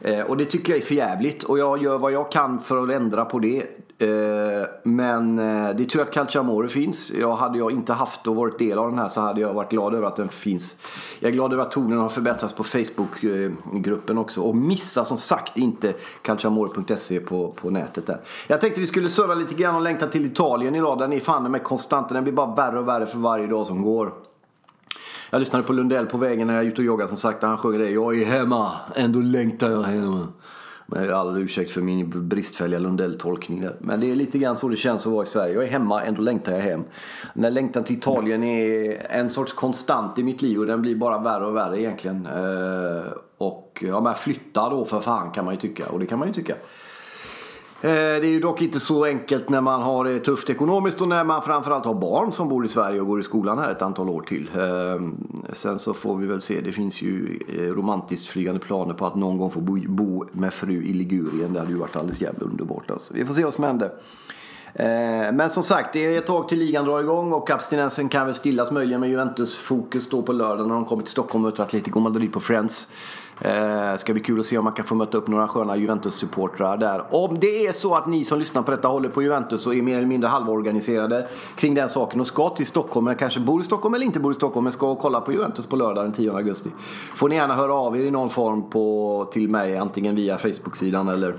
Eh, 0.00 0.20
och 0.20 0.36
det 0.36 0.44
tycker 0.44 0.72
jag 0.72 0.82
är 0.82 0.86
för 0.86 0.94
jävligt 0.94 1.42
och 1.42 1.58
jag 1.58 1.82
gör 1.82 1.98
vad 1.98 2.12
jag 2.12 2.32
kan 2.32 2.60
för 2.60 2.84
att 2.84 2.90
ändra 2.90 3.24
på 3.24 3.38
det. 3.38 3.66
Eh, 4.00 4.68
men 4.82 5.38
eh, 5.38 5.76
det 5.76 5.82
är 5.82 5.84
tur 5.84 6.02
att 6.02 6.12
Calciamore 6.12 6.68
finns. 6.68 7.10
Jag 7.10 7.34
hade 7.34 7.58
jag 7.58 7.72
inte 7.72 7.92
haft 7.92 8.26
och 8.26 8.36
varit 8.36 8.58
del 8.58 8.78
av 8.78 8.88
den 8.88 8.98
här 8.98 9.08
så 9.08 9.20
hade 9.20 9.40
jag 9.40 9.54
varit 9.54 9.70
glad 9.70 9.94
över 9.94 10.06
att 10.06 10.16
den 10.16 10.28
finns. 10.28 10.76
Jag 11.18 11.28
är 11.28 11.32
glad 11.32 11.52
över 11.52 11.62
att 11.62 11.70
tonen 11.70 11.98
har 11.98 12.08
förbättrats 12.08 12.54
på 12.54 12.64
Facebookgruppen 12.64 14.18
också. 14.18 14.40
Och 14.40 14.56
missa 14.56 15.04
som 15.04 15.18
sagt 15.18 15.56
inte 15.56 15.94
calciamore.se 16.22 17.20
på, 17.20 17.52
på 17.52 17.70
nätet 17.70 18.06
där. 18.06 18.20
Jag 18.46 18.60
tänkte 18.60 18.80
vi 18.80 18.86
skulle 18.86 19.08
surra 19.08 19.34
lite 19.34 19.54
grann 19.54 19.74
och 19.74 19.82
längta 19.82 20.06
till 20.06 20.24
Italien 20.24 20.74
idag. 20.74 20.98
Den 20.98 21.12
är 21.12 21.20
fan 21.20 21.50
med 21.50 21.62
konstant. 21.62 22.08
Den 22.08 22.24
blir 22.24 22.34
bara 22.34 22.54
värre 22.54 22.78
och 22.78 22.88
värre 22.88 23.06
för 23.06 23.18
varje 23.18 23.46
dag 23.46 23.66
som 23.66 23.82
går. 23.82 24.12
Jag 25.30 25.40
lyssnade 25.40 25.64
på 25.64 25.72
Lundell 25.72 26.06
på 26.06 26.18
vägen 26.18 26.46
när 26.46 26.54
jag 26.54 26.64
är 26.64 26.68
ute 26.68 26.80
och 26.80 26.84
joggar 26.84 27.06
som 27.06 27.16
sagt. 27.16 27.42
Han 27.42 27.58
sjunger 27.58 27.78
det. 27.78 27.90
Jag 27.90 28.20
är 28.20 28.24
hemma, 28.24 28.72
ändå 28.94 29.20
längtar 29.20 29.70
jag 29.70 29.82
hem. 29.82 30.26
Med 30.90 31.10
all 31.10 31.38
ursäkt 31.38 31.70
för 31.70 31.80
min 31.80 32.28
bristfälliga 32.28 32.80
Lundell-tolkning 32.80 33.60
där. 33.60 33.76
Men 33.78 34.00
det 34.00 34.10
är 34.10 34.14
lite 34.14 34.38
grann 34.38 34.58
så 34.58 34.68
det 34.68 34.76
känns 34.76 35.06
att 35.06 35.12
vara 35.12 35.22
i 35.22 35.26
Sverige. 35.26 35.54
Jag 35.54 35.64
är 35.64 35.68
hemma, 35.68 36.02
ändå 36.02 36.22
längtar 36.22 36.52
jag 36.52 36.60
hem. 36.60 36.84
Den 37.34 37.44
här 37.44 37.50
längtan 37.50 37.84
till 37.84 37.96
Italien 37.96 38.44
är 38.44 39.06
en 39.10 39.30
sorts 39.30 39.52
konstant 39.52 40.18
i 40.18 40.22
mitt 40.22 40.42
liv 40.42 40.60
och 40.60 40.66
den 40.66 40.82
blir 40.82 40.96
bara 40.96 41.18
värre 41.18 41.46
och 41.46 41.56
värre 41.56 41.80
egentligen. 41.80 42.26
Eh, 42.26 43.12
och 43.38 43.84
ja, 43.86 44.00
men 44.00 44.14
flytta 44.14 44.70
då 44.70 44.84
för 44.84 45.00
fan 45.00 45.30
kan 45.30 45.44
man 45.44 45.54
ju 45.54 45.60
tycka. 45.60 45.88
Och 45.88 46.00
det 46.00 46.06
kan 46.06 46.18
man 46.18 46.28
ju 46.28 46.34
tycka. 46.34 46.54
Eh, 47.82 47.90
det 47.90 48.26
är 48.26 48.30
ju 48.30 48.40
dock 48.40 48.62
inte 48.62 48.80
så 48.80 49.04
enkelt 49.04 49.48
när 49.48 49.60
man 49.60 49.82
har 49.82 50.04
det 50.04 50.20
tufft 50.20 50.50
ekonomiskt 50.50 51.00
och 51.00 51.08
när 51.08 51.24
man 51.24 51.42
framförallt 51.42 51.84
har 51.84 51.94
barn 51.94 52.32
som 52.32 52.48
bor 52.48 52.64
i 52.64 52.68
Sverige 52.68 53.00
och 53.00 53.06
går 53.06 53.20
i 53.20 53.22
skolan 53.22 53.58
här 53.58 53.72
ett 53.72 53.82
antal 53.82 54.08
år 54.08 54.22
till. 54.22 54.50
Ehm, 54.58 55.16
sen 55.52 55.78
så 55.78 55.94
får 55.94 56.16
vi 56.16 56.26
väl 56.26 56.40
se, 56.40 56.60
det 56.60 56.72
finns 56.72 57.02
ju 57.02 57.38
eh, 57.48 57.74
romantiskt 57.74 58.26
flygande 58.26 58.60
planer 58.60 58.94
på 58.94 59.06
att 59.06 59.14
någon 59.14 59.38
gång 59.38 59.50
få 59.50 59.60
bo 59.60 60.24
med 60.32 60.54
fru 60.54 60.82
i 60.84 60.92
Ligurien. 60.92 61.52
Det 61.52 61.58
hade 61.58 61.72
ju 61.72 61.78
varit 61.78 61.96
alldeles 61.96 62.20
jävla 62.20 62.46
underbart 62.46 62.90
alltså. 62.90 63.14
Vi 63.14 63.24
får 63.24 63.34
se 63.34 63.44
vad 63.44 63.54
som 63.54 63.64
händer. 63.64 63.90
Eh, 64.74 65.32
men 65.32 65.50
som 65.50 65.62
sagt, 65.62 65.92
det 65.92 66.04
är 66.04 66.18
ett 66.18 66.26
tag 66.26 66.48
till 66.48 66.58
ligan 66.58 66.84
drar 66.84 67.00
igång 67.00 67.32
och 67.32 67.50
abstinensen 67.50 68.08
kan 68.08 68.26
väl 68.26 68.34
stillas 68.34 68.70
möjligen 68.70 69.00
med 69.00 69.10
Juventus 69.10 69.54
fokus 69.54 70.08
då 70.08 70.22
på 70.22 70.32
lördag 70.32 70.68
när 70.68 70.74
de 70.74 70.84
kommer 70.84 71.02
till 71.02 71.12
Stockholm 71.12 71.44
och 71.44 71.50
möter 71.50 71.62
Atletico 71.62 72.00
Madrid 72.00 72.32
på 72.32 72.40
Friends. 72.40 72.88
Eh, 73.40 73.96
ska 73.96 74.12
bli 74.12 74.22
kul 74.22 74.40
att 74.40 74.46
se 74.46 74.58
om 74.58 74.64
man 74.64 74.72
kan 74.72 74.84
få 74.84 74.94
möta 74.94 75.18
upp 75.18 75.28
några 75.28 75.48
sköna 75.48 75.76
Juventus-supportrar 75.76 76.76
där. 76.76 77.14
Om 77.14 77.38
det 77.40 77.66
är 77.66 77.72
så 77.72 77.94
att 77.94 78.06
ni 78.06 78.24
som 78.24 78.38
lyssnar 78.38 78.62
på 78.62 78.70
detta 78.70 78.88
håller 78.88 79.08
på 79.08 79.22
Juventus 79.22 79.66
och 79.66 79.74
är 79.74 79.82
mer 79.82 79.96
eller 79.96 80.06
mindre 80.06 80.28
halvorganiserade 80.28 81.28
kring 81.56 81.74
den 81.74 81.88
saken 81.88 82.20
och 82.20 82.26
ska 82.26 82.48
till 82.48 82.66
Stockholm, 82.66 83.04
men 83.04 83.14
kanske 83.14 83.40
bor 83.40 83.60
i 83.60 83.64
Stockholm 83.64 83.94
eller 83.94 84.06
inte 84.06 84.20
bor 84.20 84.32
i 84.32 84.34
Stockholm, 84.34 84.64
men 84.64 84.72
ska 84.72 84.94
kolla 84.94 85.20
på 85.20 85.32
Juventus 85.32 85.66
på 85.66 85.76
lördag 85.76 86.04
den 86.04 86.12
10 86.12 86.32
augusti. 86.32 86.70
Får 87.14 87.28
ni 87.28 87.34
gärna 87.34 87.54
höra 87.54 87.74
av 87.74 87.96
er 87.96 88.04
i 88.04 88.10
någon 88.10 88.30
form 88.30 88.70
på, 88.70 89.28
till 89.32 89.48
mig, 89.48 89.76
antingen 89.76 90.16
via 90.16 90.38
Facebook-sidan 90.38 91.08
eller 91.08 91.34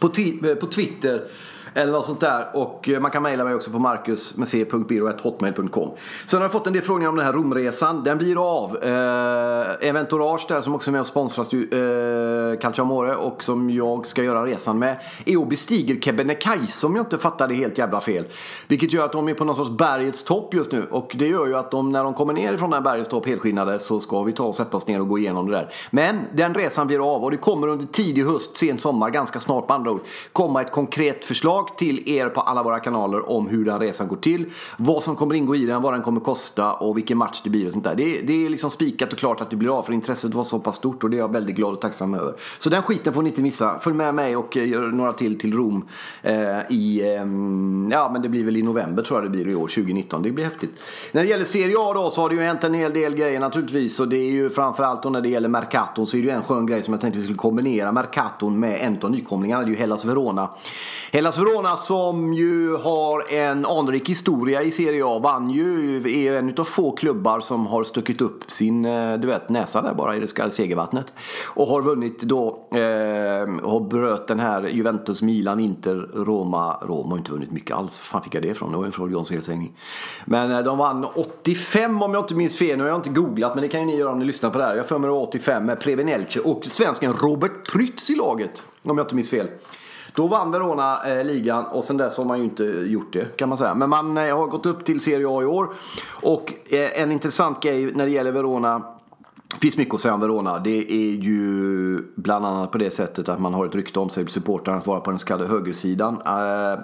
på, 0.00 0.06
eh, 0.06 0.54
på 0.54 0.66
Twitter 0.66 1.26
eller 1.74 1.92
något 1.92 2.06
sånt 2.06 2.20
där. 2.20 2.48
Och 2.52 2.88
eh, 2.88 3.00
man 3.00 3.10
kan 3.10 3.22
mejla 3.22 3.44
mig 3.44 3.54
också 3.54 3.70
på 3.70 3.78
marcus.biro.hotmail.com. 3.78 5.90
Sen 6.26 6.38
har 6.38 6.44
jag 6.44 6.52
fått 6.52 6.66
en 6.66 6.72
del 6.72 6.82
frågor 6.82 7.08
om 7.08 7.16
den 7.16 7.26
här 7.26 7.32
Romresan. 7.32 8.04
Den 8.04 8.18
blir 8.18 8.62
av. 8.62 8.76
Eh, 8.82 9.88
Eventourage 9.88 10.46
där 10.48 10.60
som 10.60 10.74
också 10.74 10.90
är 10.90 10.92
med 10.92 11.00
och 11.00 11.06
sponsras 11.06 11.52
ju, 11.52 11.62
eh, 11.62 12.58
Calciamore 12.58 13.14
och 13.14 13.42
som 13.42 13.70
jag 13.70 14.06
ska 14.06 14.22
göra 14.22 14.46
resan 14.46 14.78
med. 14.78 14.96
EO 15.26 15.44
bestiger 15.44 16.00
Kebnekaise 16.00 16.86
om 16.86 16.96
jag 16.96 17.04
inte 17.04 17.18
fattar 17.18 17.48
det 17.48 17.54
helt 17.54 17.78
jävla 17.78 18.00
fel. 18.00 18.24
Vilket 18.68 18.92
gör 18.92 19.04
att 19.04 19.12
de 19.12 19.28
är 19.28 19.34
på 19.34 19.44
någon 19.44 19.56
sorts 19.56 19.70
bergets 19.70 20.24
topp 20.24 20.54
just 20.54 20.72
nu. 20.72 20.86
Och 20.90 21.14
det 21.18 21.26
gör 21.26 21.46
ju 21.46 21.56
att 21.56 21.70
de, 21.70 21.92
när 21.92 22.04
de 22.04 22.14
kommer 22.14 22.32
ner 22.32 22.56
från 22.56 22.70
den 22.70 22.84
här 22.84 22.92
bergets 22.92 23.08
topp 23.08 23.26
helskinnade 23.26 23.78
så 23.78 24.00
ska 24.00 24.22
vi 24.22 24.32
ta 24.32 24.44
och 24.44 24.54
sätta 24.54 24.76
oss 24.76 24.86
ner 24.86 25.00
och 25.00 25.08
gå 25.08 25.18
igenom 25.18 25.46
det 25.46 25.52
där. 25.52 25.72
Men 25.90 26.20
den 26.34 26.54
resan 26.54 26.86
blir 26.86 27.14
av 27.14 27.24
och 27.24 27.30
det 27.30 27.36
kommer 27.36 27.68
under 27.68 27.86
tidig 27.86 28.24
höst, 28.24 28.56
sen 28.56 28.78
sommar, 28.78 29.10
ganska 29.10 29.40
snart 29.40 29.68
med 29.68 29.74
andra 29.74 29.90
ord, 29.90 30.00
komma 30.32 30.60
ett 30.60 30.72
konkret 30.72 31.24
förslag 31.24 31.59
förslag 31.60 31.78
till 31.78 32.08
er 32.08 32.28
på 32.28 32.40
alla 32.40 32.62
våra 32.62 32.80
kanaler 32.80 33.30
om 33.30 33.48
hur 33.48 33.64
den 33.64 33.78
resan 33.78 34.08
går 34.08 34.16
till. 34.16 34.46
Vad 34.76 35.02
som 35.02 35.16
kommer 35.16 35.34
ingå 35.34 35.56
i 35.56 35.66
den, 35.66 35.82
vad 35.82 35.94
den 35.94 36.02
kommer 36.02 36.20
kosta 36.20 36.72
och 36.72 36.96
vilken 36.96 37.18
match 37.18 37.40
det 37.44 37.50
blir 37.50 37.66
och 37.66 37.72
sånt 37.72 37.84
där. 37.84 37.94
Det, 37.94 38.20
det 38.20 38.46
är 38.46 38.50
liksom 38.50 38.70
spikat 38.70 39.12
och 39.12 39.18
klart 39.18 39.40
att 39.40 39.50
det 39.50 39.56
blir 39.56 39.78
av 39.78 39.82
för 39.82 39.92
intresset 39.92 40.34
var 40.34 40.44
så 40.44 40.58
pass 40.58 40.76
stort 40.76 41.04
och 41.04 41.10
det 41.10 41.16
är 41.16 41.18
jag 41.18 41.32
väldigt 41.32 41.56
glad 41.56 41.74
och 41.74 41.80
tacksam 41.80 42.14
över. 42.14 42.34
Så 42.58 42.70
den 42.70 42.82
skiten 42.82 43.14
får 43.14 43.22
ni 43.22 43.28
inte 43.28 43.42
missa. 43.42 43.78
Följ 43.78 43.96
med 43.96 44.14
mig 44.14 44.36
och 44.36 44.56
eh, 44.56 44.68
gör 44.68 44.88
några 44.88 45.12
till 45.12 45.38
till 45.38 45.52
Rom 45.52 45.88
eh, 46.22 46.34
i, 46.70 47.00
eh, 47.00 47.24
ja 47.90 48.10
men 48.12 48.22
det 48.22 48.28
blir 48.28 48.44
väl 48.44 48.56
i 48.56 48.62
november 48.62 49.02
tror 49.02 49.18
jag 49.20 49.24
det 49.24 49.30
blir 49.30 49.48
i 49.48 49.54
år, 49.54 49.68
2019. 49.68 50.22
Det 50.22 50.32
blir 50.32 50.44
häftigt. 50.44 50.70
När 51.12 51.22
det 51.22 51.28
gäller 51.28 51.44
Serie 51.44 51.74
A 51.78 51.94
då 51.94 52.10
så 52.10 52.20
har 52.20 52.28
det 52.28 52.34
ju 52.34 52.42
hänt 52.42 52.64
en 52.64 52.74
hel 52.74 52.92
del 52.92 53.14
grejer 53.14 53.40
naturligtvis 53.40 54.00
och 54.00 54.08
det 54.08 54.16
är 54.16 54.30
ju 54.30 54.50
framförallt 54.50 55.02
då 55.02 55.10
när 55.10 55.20
det 55.20 55.28
gäller 55.28 55.48
Mercaton 55.48 56.06
så 56.06 56.16
är 56.16 56.20
det 56.20 56.26
ju 56.26 56.32
en 56.32 56.42
skön 56.42 56.66
grej 56.66 56.82
som 56.82 56.94
jag 56.94 57.00
tänkte 57.00 57.18
vi 57.18 57.24
skulle 57.24 57.38
kombinera 57.38 57.92
Mercaton 57.92 58.60
med 58.60 58.80
en 58.80 58.98
av 59.02 59.10
nykomlingarna. 59.10 59.62
Det 59.62 59.68
är 59.68 59.70
ju 59.70 59.76
Hellas 59.76 60.04
Verona. 60.04 60.48
Hellas 61.12 61.38
Verona 61.38 61.49
som 61.76 62.34
ju 62.34 62.76
har 62.76 63.32
en 63.32 63.66
anrik 63.66 64.08
historia 64.08 64.62
i 64.62 64.70
Serie 64.70 65.04
A 65.06 65.18
vann 65.18 65.50
ju, 65.50 65.96
är 66.26 66.38
en 66.38 66.54
av 66.58 66.64
få 66.64 66.92
klubbar 66.92 67.40
som 67.40 67.66
har 67.66 67.84
stuckit 67.84 68.20
upp 68.20 68.50
sin 68.50 68.84
eh, 68.84 69.18
du 69.18 69.26
vet, 69.26 69.48
näsa 69.48 69.82
där 69.82 69.94
bara 69.94 70.16
i 70.16 70.20
det 70.20 70.26
så 70.26 70.34
kallade 70.34 70.54
segervattnet. 70.54 71.12
Och 71.46 71.66
har 71.66 71.82
vunnit 71.82 72.22
då, 72.22 72.68
eh, 72.70 73.64
och 73.64 73.82
bröt 73.82 74.26
den 74.26 74.40
här 74.40 74.68
Juventus, 74.68 75.22
Milan, 75.22 75.60
Inter, 75.60 76.08
Roma. 76.14 76.78
Roma 76.82 77.10
har 77.10 77.18
inte 77.18 77.32
vunnit 77.32 77.50
mycket 77.50 77.76
alls. 77.76 77.98
Var 77.98 78.04
fan 78.04 78.22
fick 78.22 78.34
jag 78.34 78.42
det 78.42 78.48
ifrån? 78.48 78.70
Det 78.70 78.76
var 78.76 78.84
en 78.84 78.92
Freudiansk 78.92 79.32
felsägning. 79.32 79.72
Men 80.24 80.52
eh, 80.52 80.62
de 80.62 80.78
vann 80.78 81.04
85 81.04 82.02
om 82.02 82.14
jag 82.14 82.22
inte 82.22 82.34
minns 82.34 82.56
fel. 82.56 82.76
Nu 82.78 82.84
har 82.84 82.88
jag 82.88 82.98
inte 82.98 83.10
googlat 83.10 83.54
men 83.54 83.62
det 83.62 83.68
kan 83.68 83.80
ju 83.80 83.86
ni 83.86 83.96
göra 83.96 84.12
om 84.12 84.18
ni 84.18 84.24
lyssnar 84.24 84.50
på 84.50 84.58
det 84.58 84.64
här. 84.64 84.76
Jag 84.76 84.86
för 84.86 84.98
mig 84.98 85.10
85 85.10 85.64
med 85.64 85.80
Prevenelce 85.80 86.40
och 86.40 86.64
svensken 86.64 87.12
Robert 87.12 87.72
Prytz 87.72 88.10
i 88.10 88.14
laget. 88.14 88.62
Om 88.82 88.98
jag 88.98 89.04
inte 89.04 89.14
minns 89.14 89.30
fel. 89.30 89.48
Då 90.14 90.26
vann 90.26 90.50
Verona 90.50 91.02
eh, 91.06 91.24
ligan 91.24 91.64
och 91.64 91.84
sen 91.84 91.96
dess 91.96 92.16
har 92.16 92.24
man 92.24 92.38
ju 92.38 92.44
inte 92.44 92.64
gjort 92.64 93.12
det 93.12 93.36
kan 93.36 93.48
man 93.48 93.58
säga. 93.58 93.74
Men 93.74 93.90
man 93.90 94.18
eh, 94.18 94.36
har 94.36 94.46
gått 94.46 94.66
upp 94.66 94.84
till 94.84 95.00
Serie 95.00 95.28
A 95.28 95.42
i 95.42 95.46
år. 95.46 95.68
Och 96.22 96.52
eh, 96.70 97.02
en 97.02 97.12
intressant 97.12 97.62
grej 97.62 97.92
när 97.94 98.04
det 98.04 98.10
gäller 98.10 98.32
Verona 98.32 98.82
det 99.54 99.60
finns 99.60 99.76
mycket 99.76 99.94
att 99.94 100.00
säga 100.00 100.14
om 100.14 100.20
Verona. 100.20 100.58
Det 100.58 100.92
är 100.92 101.14
ju 101.14 102.02
bland 102.16 102.46
annat 102.46 102.72
på 102.72 102.78
det 102.78 102.90
sättet 102.90 103.28
att 103.28 103.40
man 103.40 103.54
har 103.54 103.66
ett 103.66 103.74
rykte 103.74 104.00
om 104.00 104.10
sig, 104.10 104.28
supportrarna, 104.28 104.78
att 104.78 104.86
vara 104.86 105.00
på 105.00 105.10
den 105.10 105.18
så 105.18 105.26
kallade 105.26 105.50
högersidan. 105.50 106.22
Eh, 106.26 106.80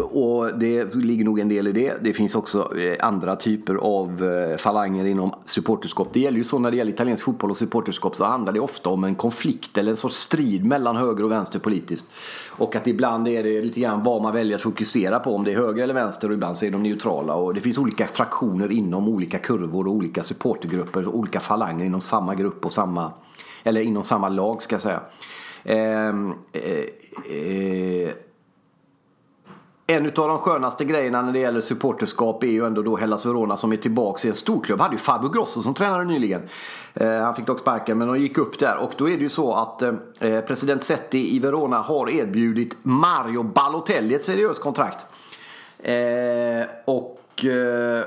och 0.00 0.58
det 0.58 0.94
ligger 0.94 1.24
nog 1.24 1.38
en 1.38 1.48
del 1.48 1.68
i 1.68 1.72
det. 1.72 1.94
Det 2.00 2.12
finns 2.12 2.34
också 2.34 2.78
eh, 2.78 3.06
andra 3.06 3.36
typer 3.36 3.74
av 3.74 4.24
eh, 4.24 4.56
falanger 4.56 5.04
inom 5.04 5.34
supporterskap. 5.44 6.08
Det 6.12 6.20
gäller 6.20 6.38
ju 6.38 6.44
så 6.44 6.58
när 6.58 6.70
det 6.70 6.76
gäller 6.76 6.92
italiensk 6.92 7.24
fotboll 7.24 7.50
och 7.50 7.56
supporterskap 7.56 8.16
så 8.16 8.24
handlar 8.24 8.52
det 8.52 8.60
ofta 8.60 8.90
om 8.90 9.04
en 9.04 9.14
konflikt 9.14 9.78
eller 9.78 9.90
en 9.90 9.96
sorts 9.96 10.16
strid 10.16 10.64
mellan 10.64 10.96
höger 10.96 11.24
och 11.24 11.30
vänster 11.30 11.58
politiskt. 11.58 12.06
Och 12.48 12.76
att 12.76 12.86
ibland 12.86 13.28
är 13.28 13.42
det 13.42 13.62
lite 13.62 13.80
grann 13.80 14.02
vad 14.02 14.22
man 14.22 14.34
väljer 14.34 14.56
att 14.56 14.62
fokusera 14.62 15.18
på. 15.18 15.34
Om 15.34 15.44
det 15.44 15.52
är 15.52 15.56
höger 15.56 15.82
eller 15.82 15.94
vänster 15.94 16.28
och 16.28 16.34
ibland 16.34 16.56
så 16.56 16.64
är 16.64 16.70
de 16.70 16.82
neutrala. 16.82 17.34
Och 17.34 17.54
det 17.54 17.60
finns 17.60 17.78
olika 17.78 18.06
fraktioner 18.06 18.72
inom 18.72 19.08
olika 19.08 19.38
kurvor 19.38 19.86
och 19.86 19.92
olika 19.92 20.22
supportergrupper. 20.22 21.08
Och 21.08 21.18
olika 21.18 21.40
falanger 21.40 21.84
inom 21.84 22.00
samma 22.00 22.34
grupp 22.34 22.66
och 22.66 22.72
samma, 22.72 23.12
eller 23.64 23.80
inom 23.80 24.04
samma 24.04 24.28
lag 24.28 24.62
ska 24.62 24.74
jag 24.74 24.82
säga. 24.82 25.00
Ehm, 25.64 26.34
eh, 26.52 26.62
eh, 27.30 28.08
eh, 28.08 28.10
en 29.92 30.06
av 30.06 30.12
de 30.12 30.38
skönaste 30.38 30.84
grejerna 30.84 31.22
när 31.22 31.32
det 31.32 31.38
gäller 31.38 31.60
supporterskap 31.60 32.44
är 32.44 32.48
ju 32.48 32.66
ändå 32.66 32.82
då 32.82 32.96
Hellas 32.96 33.26
Verona 33.26 33.56
som 33.56 33.72
är 33.72 33.76
tillbaka 33.76 34.28
i 34.28 34.30
en 34.30 34.36
storklubb. 34.36 34.80
Hade 34.80 34.94
ju 34.94 34.98
Fabio 34.98 35.28
Grosso 35.28 35.62
som 35.62 35.74
tränare 35.74 36.04
nyligen. 36.04 36.42
Eh, 36.94 37.18
han 37.18 37.34
fick 37.34 37.46
dock 37.46 37.58
sparken 37.58 37.98
men 37.98 38.08
de 38.08 38.18
gick 38.18 38.38
upp 38.38 38.58
där 38.58 38.76
och 38.76 38.92
då 38.96 39.08
är 39.08 39.16
det 39.16 39.22
ju 39.22 39.28
så 39.28 39.54
att 39.54 39.82
eh, 39.82 39.94
eh 40.20 40.40
president 40.40 40.84
Setti 40.84 41.36
i 41.36 41.38
Verona 41.38 41.78
har 41.78 42.10
erbjudit 42.10 42.76
Mario 42.82 43.42
Balotelli 43.42 44.14
ett 44.14 44.24
seriöst 44.24 44.60
kontrakt. 44.60 45.06
Eh, 45.78 46.66
och 46.84 47.44
eh, 47.44 48.04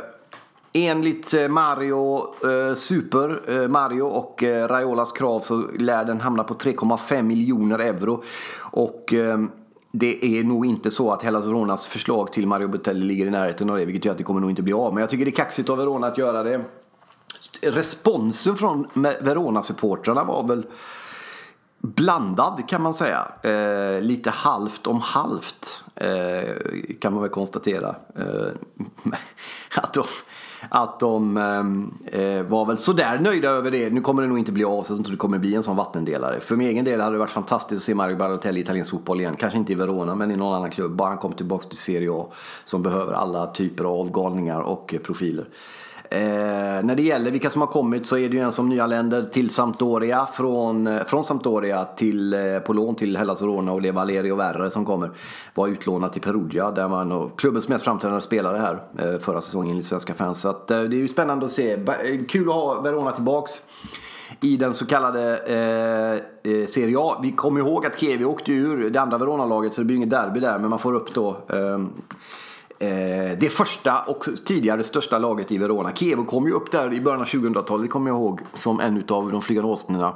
Enligt 0.77 1.33
eh, 1.33 1.47
Mario 1.47 2.33
eh, 2.43 2.75
Super, 2.75 3.41
eh, 3.47 3.67
Mario 3.67 4.01
och 4.01 4.43
eh, 4.43 4.67
Raiolas 4.67 5.11
krav 5.11 5.39
så 5.39 5.63
lär 5.79 6.05
den 6.05 6.21
hamna 6.21 6.43
på 6.43 6.53
3,5 6.53 7.21
miljoner 7.21 7.79
euro. 7.79 8.23
Och 8.59 9.13
eh, 9.13 9.37
det 9.97 10.39
är 10.39 10.43
nog 10.43 10.65
inte 10.65 10.91
så 10.91 11.11
att 11.11 11.23
Hellas 11.23 11.45
Veronas 11.45 11.87
förslag 11.87 12.33
till 12.33 12.47
Mario 12.47 12.67
Botelli 12.67 13.05
ligger 13.05 13.25
i 13.25 13.29
närheten 13.29 13.69
av 13.69 13.77
det, 13.77 13.85
vilket 13.85 14.05
gör 14.05 14.11
att 14.11 14.17
det 14.17 14.23
kommer 14.23 14.41
nog 14.41 14.49
inte 14.49 14.61
bli 14.61 14.73
av. 14.73 14.93
Men 14.93 15.01
jag 15.01 15.09
tycker 15.09 15.25
det 15.25 15.31
är 15.31 15.35
kaxigt 15.35 15.69
av 15.69 15.77
Verona 15.77 16.07
att 16.07 16.17
göra 16.17 16.43
det. 16.43 16.61
Responsen 17.61 18.55
från 18.55 18.87
Verona-supportrarna 19.21 20.23
var 20.23 20.47
väl 20.47 20.65
blandad 21.79 22.63
kan 22.67 22.81
man 22.81 22.93
säga. 22.93 23.27
Eh, 23.41 24.01
lite 24.01 24.29
halvt 24.29 24.87
om 24.87 25.01
halvt 25.01 25.83
eh, 25.95 26.55
kan 26.99 27.13
man 27.13 27.21
väl 27.21 27.31
konstatera. 27.31 27.95
Eh, 28.15 28.47
att 29.81 29.93
de, 29.93 30.03
att 30.69 30.99
de 30.99 31.37
eh, 31.37 32.21
eh, 32.21 32.43
var 32.43 32.65
väl 32.65 32.77
sådär 32.77 33.19
nöjda 33.19 33.49
över 33.49 33.71
det. 33.71 33.89
Nu 33.89 34.01
kommer 34.01 34.21
det 34.21 34.27
nog 34.27 34.39
inte 34.39 34.51
bli 34.51 34.63
av, 34.63 34.83
så 34.83 34.93
jag 34.93 35.03
tror 35.05 35.11
det 35.11 35.17
kommer 35.17 35.37
bli 35.37 35.55
en 35.55 35.63
sån 35.63 35.75
vattendelare. 35.75 36.39
För 36.39 36.55
min 36.55 36.67
egen 36.67 36.85
del 36.85 37.01
hade 37.01 37.15
det 37.15 37.19
varit 37.19 37.31
fantastiskt 37.31 37.79
att 37.79 37.83
se 37.83 37.95
Mario 37.95 38.17
Balotelli 38.17 38.59
i 38.59 38.63
italiensk 38.63 38.91
fotboll 38.91 39.19
igen. 39.19 39.35
Kanske 39.39 39.59
inte 39.59 39.71
i 39.71 39.75
Verona, 39.75 40.15
men 40.15 40.31
i 40.31 40.35
någon 40.35 40.55
annan 40.55 40.69
klubb. 40.69 40.91
Bara 40.91 41.09
han 41.09 41.17
kom 41.17 41.33
tillbaka 41.33 41.67
till 41.67 41.77
Serie 41.77 42.11
A. 42.11 42.27
Som 42.65 42.83
behöver 42.83 43.13
alla 43.13 43.47
typer 43.47 43.83
av 43.83 44.11
galningar 44.11 44.61
och 44.61 44.93
eh, 44.93 44.99
profiler. 44.99 45.45
Eh, 46.09 46.83
när 46.83 46.95
det 46.95 47.01
gäller 47.01 47.31
vilka 47.31 47.49
som 47.49 47.61
har 47.61 47.67
kommit 47.67 48.05
så 48.05 48.17
är 48.17 48.29
det 48.29 48.35
ju 48.35 48.41
en 48.41 48.51
som 48.51 48.69
nyanländer 48.69 49.23
till 49.23 49.49
Sampdoria. 49.49 50.25
Från, 50.25 50.87
eh, 50.87 51.03
från 51.03 51.23
Sampdoria 51.23 51.85
till, 51.85 52.33
eh, 52.33 52.59
på 52.59 52.73
lån 52.73 52.95
till 52.95 53.17
Hellas 53.17 53.41
Verona 53.41 53.71
och 53.71 53.81
det 53.81 53.87
är 53.87 53.93
Valerio 53.93 54.35
Verre 54.35 54.71
som 54.71 54.85
kommer. 54.85 55.11
Var 55.53 55.67
utlånad 55.67 56.13
till 56.13 56.21
Perugia 56.21 56.71
där 56.71 56.87
man 56.87 57.09
var 57.09 57.29
klubbens 57.37 57.67
mest 57.67 57.83
framträdande 57.83 58.21
spelare 58.21 58.57
här 58.57 58.81
eh, 58.99 59.19
förra 59.19 59.41
säsongen 59.41 59.71
enligt 59.71 59.85
svenska 59.85 60.13
fans. 60.13 60.41
Så 60.41 60.49
att, 60.49 60.71
eh, 60.71 60.81
det 60.81 60.95
är 60.95 60.99
ju 60.99 61.07
spännande 61.07 61.45
att 61.45 61.51
se. 61.51 61.73
Eh, 61.73 62.25
kul 62.29 62.49
att 62.49 62.55
ha 62.55 62.81
Verona 62.81 63.11
tillbaks 63.11 63.51
i 64.41 64.57
den 64.57 64.73
så 64.73 64.85
kallade 64.85 65.37
eh, 65.37 66.51
eh 66.51 66.65
Serie 66.65 66.97
A. 66.99 67.19
Vi 67.21 67.31
kommer 67.31 67.59
ihåg 67.59 67.85
att 67.85 67.99
Kevi 67.99 68.25
åkte 68.25 68.51
ur 68.51 68.89
det 68.89 69.01
andra 69.01 69.17
Verona-laget 69.17 69.73
så 69.73 69.81
det 69.81 69.85
blir 69.85 69.97
inget 69.97 70.09
derby 70.09 70.39
där 70.39 70.59
men 70.59 70.69
man 70.69 70.79
får 70.79 70.93
upp 70.93 71.13
då 71.13 71.37
Eh, 71.49 71.79
Eh, 72.79 73.37
det 73.39 73.51
första 73.51 74.01
och 74.01 74.25
tidigare 74.45 74.83
största 74.83 75.17
laget 75.17 75.51
i 75.51 75.57
Verona. 75.57 75.91
Kevo 75.95 76.25
kom 76.25 76.45
ju 76.45 76.51
upp 76.51 76.71
där 76.71 76.93
i 76.93 77.01
början 77.01 77.21
av 77.21 77.27
2000-talet, 77.27 77.83
det 77.83 77.87
kommer 77.87 78.09
jag 78.09 78.17
ihåg, 78.17 78.39
som 78.53 78.79
en 78.79 79.03
av 79.09 79.31
de 79.31 79.41
flygande 79.41 79.71
åsnorna. 79.71 80.15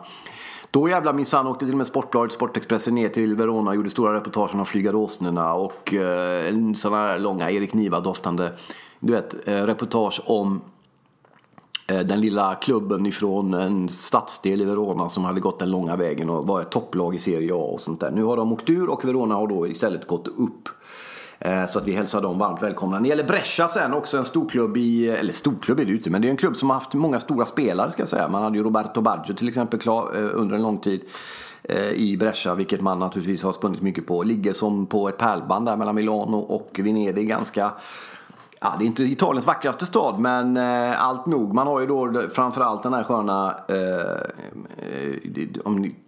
Då 0.71 0.89
jävlar 0.89 1.13
minsann 1.13 1.47
åkte 1.47 1.65
till 1.65 1.73
och 1.73 1.77
med 1.77 1.87
Sportbladet, 1.87 2.33
Sportexpressen 2.33 2.95
ner 2.95 3.09
till 3.09 3.35
Verona 3.35 3.69
och 3.69 3.75
gjorde 3.75 3.89
stora 3.89 4.13
reportage 4.13 4.51
om 4.51 4.57
de 4.57 4.65
flygande 4.65 4.97
åsnorna 4.97 5.53
och 5.53 5.93
eh, 5.93 6.53
sådana 6.75 6.97
här 6.97 7.19
långa 7.19 7.51
Erik 7.51 7.73
Niva-doftande 7.73 8.51
du 8.99 9.13
vet, 9.13 9.47
eh, 9.47 9.63
reportage 9.63 10.21
om 10.25 10.61
eh, 11.87 11.99
den 11.99 12.21
lilla 12.21 12.55
klubben 12.55 13.05
ifrån 13.05 13.53
en 13.53 13.89
stadsdel 13.89 14.61
i 14.61 14.65
Verona 14.65 15.09
som 15.09 15.25
hade 15.25 15.39
gått 15.39 15.59
den 15.59 15.71
långa 15.71 15.95
vägen 15.95 16.29
och 16.29 16.47
var 16.47 16.61
ett 16.61 16.71
topplag 16.71 17.15
i 17.15 17.19
Serie 17.19 17.53
A 17.53 17.57
och 17.73 17.81
sånt 17.81 17.99
där. 17.99 18.11
Nu 18.11 18.23
har 18.23 18.37
de 18.37 18.53
åkt 18.53 18.69
ur 18.69 18.89
och 18.89 19.05
Verona 19.05 19.35
har 19.35 19.47
då 19.47 19.67
istället 19.67 20.07
gått 20.07 20.27
upp. 20.27 20.69
Eh, 21.39 21.65
så 21.65 21.79
att 21.79 21.87
vi 21.87 21.91
hälsar 21.91 22.21
dem 22.21 22.39
varmt 22.39 22.61
välkomna. 22.61 22.95
När 22.95 23.03
det 23.03 23.09
gäller 23.09 23.23
Brescia 23.23 23.67
sen, 23.67 23.93
också 23.93 24.17
en 24.17 24.25
storklubb 24.25 24.77
i, 24.77 25.09
eller 25.09 25.33
storklubb 25.33 25.79
är 25.79 25.85
det 25.85 25.91
inte, 25.91 26.09
men 26.09 26.21
det 26.21 26.27
är 26.27 26.29
en 26.29 26.37
klubb 26.37 26.57
som 26.57 26.69
har 26.69 26.77
haft 26.77 26.93
många 26.93 27.19
stora 27.19 27.45
spelare 27.45 27.91
ska 27.91 28.01
jag 28.01 28.09
säga. 28.09 28.27
Man 28.27 28.43
hade 28.43 28.57
ju 28.57 28.63
Roberto 28.63 29.01
Baggio 29.01 29.33
till 29.33 29.47
exempel 29.47 29.79
klar 29.79 30.15
eh, 30.15 30.29
under 30.33 30.55
en 30.55 30.61
lång 30.61 30.77
tid 30.77 31.01
eh, 31.63 31.91
i 31.91 32.17
Brescia, 32.17 32.55
vilket 32.55 32.81
man 32.81 32.99
naturligtvis 32.99 33.43
har 33.43 33.53
spunnit 33.53 33.81
mycket 33.81 34.07
på. 34.07 34.23
Ligger 34.23 34.53
som 34.53 34.85
på 34.85 35.09
ett 35.09 35.17
pärlband 35.17 35.65
där 35.65 35.77
mellan 35.77 35.95
Milano 35.95 36.37
och 36.37 36.79
Venedig 36.83 37.27
ganska 37.27 37.71
Ja, 38.61 38.75
det 38.79 38.85
är 38.85 38.87
inte 38.87 39.03
Italiens 39.03 39.47
vackraste 39.47 39.85
stad, 39.85 40.19
men 40.19 40.57
eh, 40.57 41.03
allt 41.03 41.25
nog. 41.25 41.53
Man 41.53 41.67
har 41.67 41.79
ju 41.79 41.87
då 41.87 42.21
framförallt 42.33 42.83
den 42.83 42.93
här 42.93 43.03
sköna, 43.03 43.55
eh, 43.67 44.21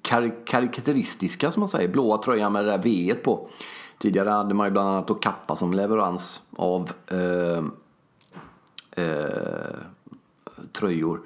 kar 0.01 0.45
karikateristiska 0.45 1.51
som 1.51 1.59
man 1.59 1.69
säger, 1.69 1.87
blåa 1.87 2.17
tröjan 2.17 2.51
med 2.51 2.65
det 2.65 2.71
där 2.71 2.81
V 2.83 3.13
på. 3.23 3.49
Tidigare 4.01 4.29
hade 4.29 4.53
man 4.53 4.67
ju 4.67 4.71
bland 4.71 4.89
annat 4.89 5.07
då 5.07 5.13
Kappa 5.13 5.55
som 5.55 5.73
leverans 5.73 6.41
av 6.55 6.91
eh, 7.07 7.63
eh, 9.05 9.75
tröjor. 10.71 11.21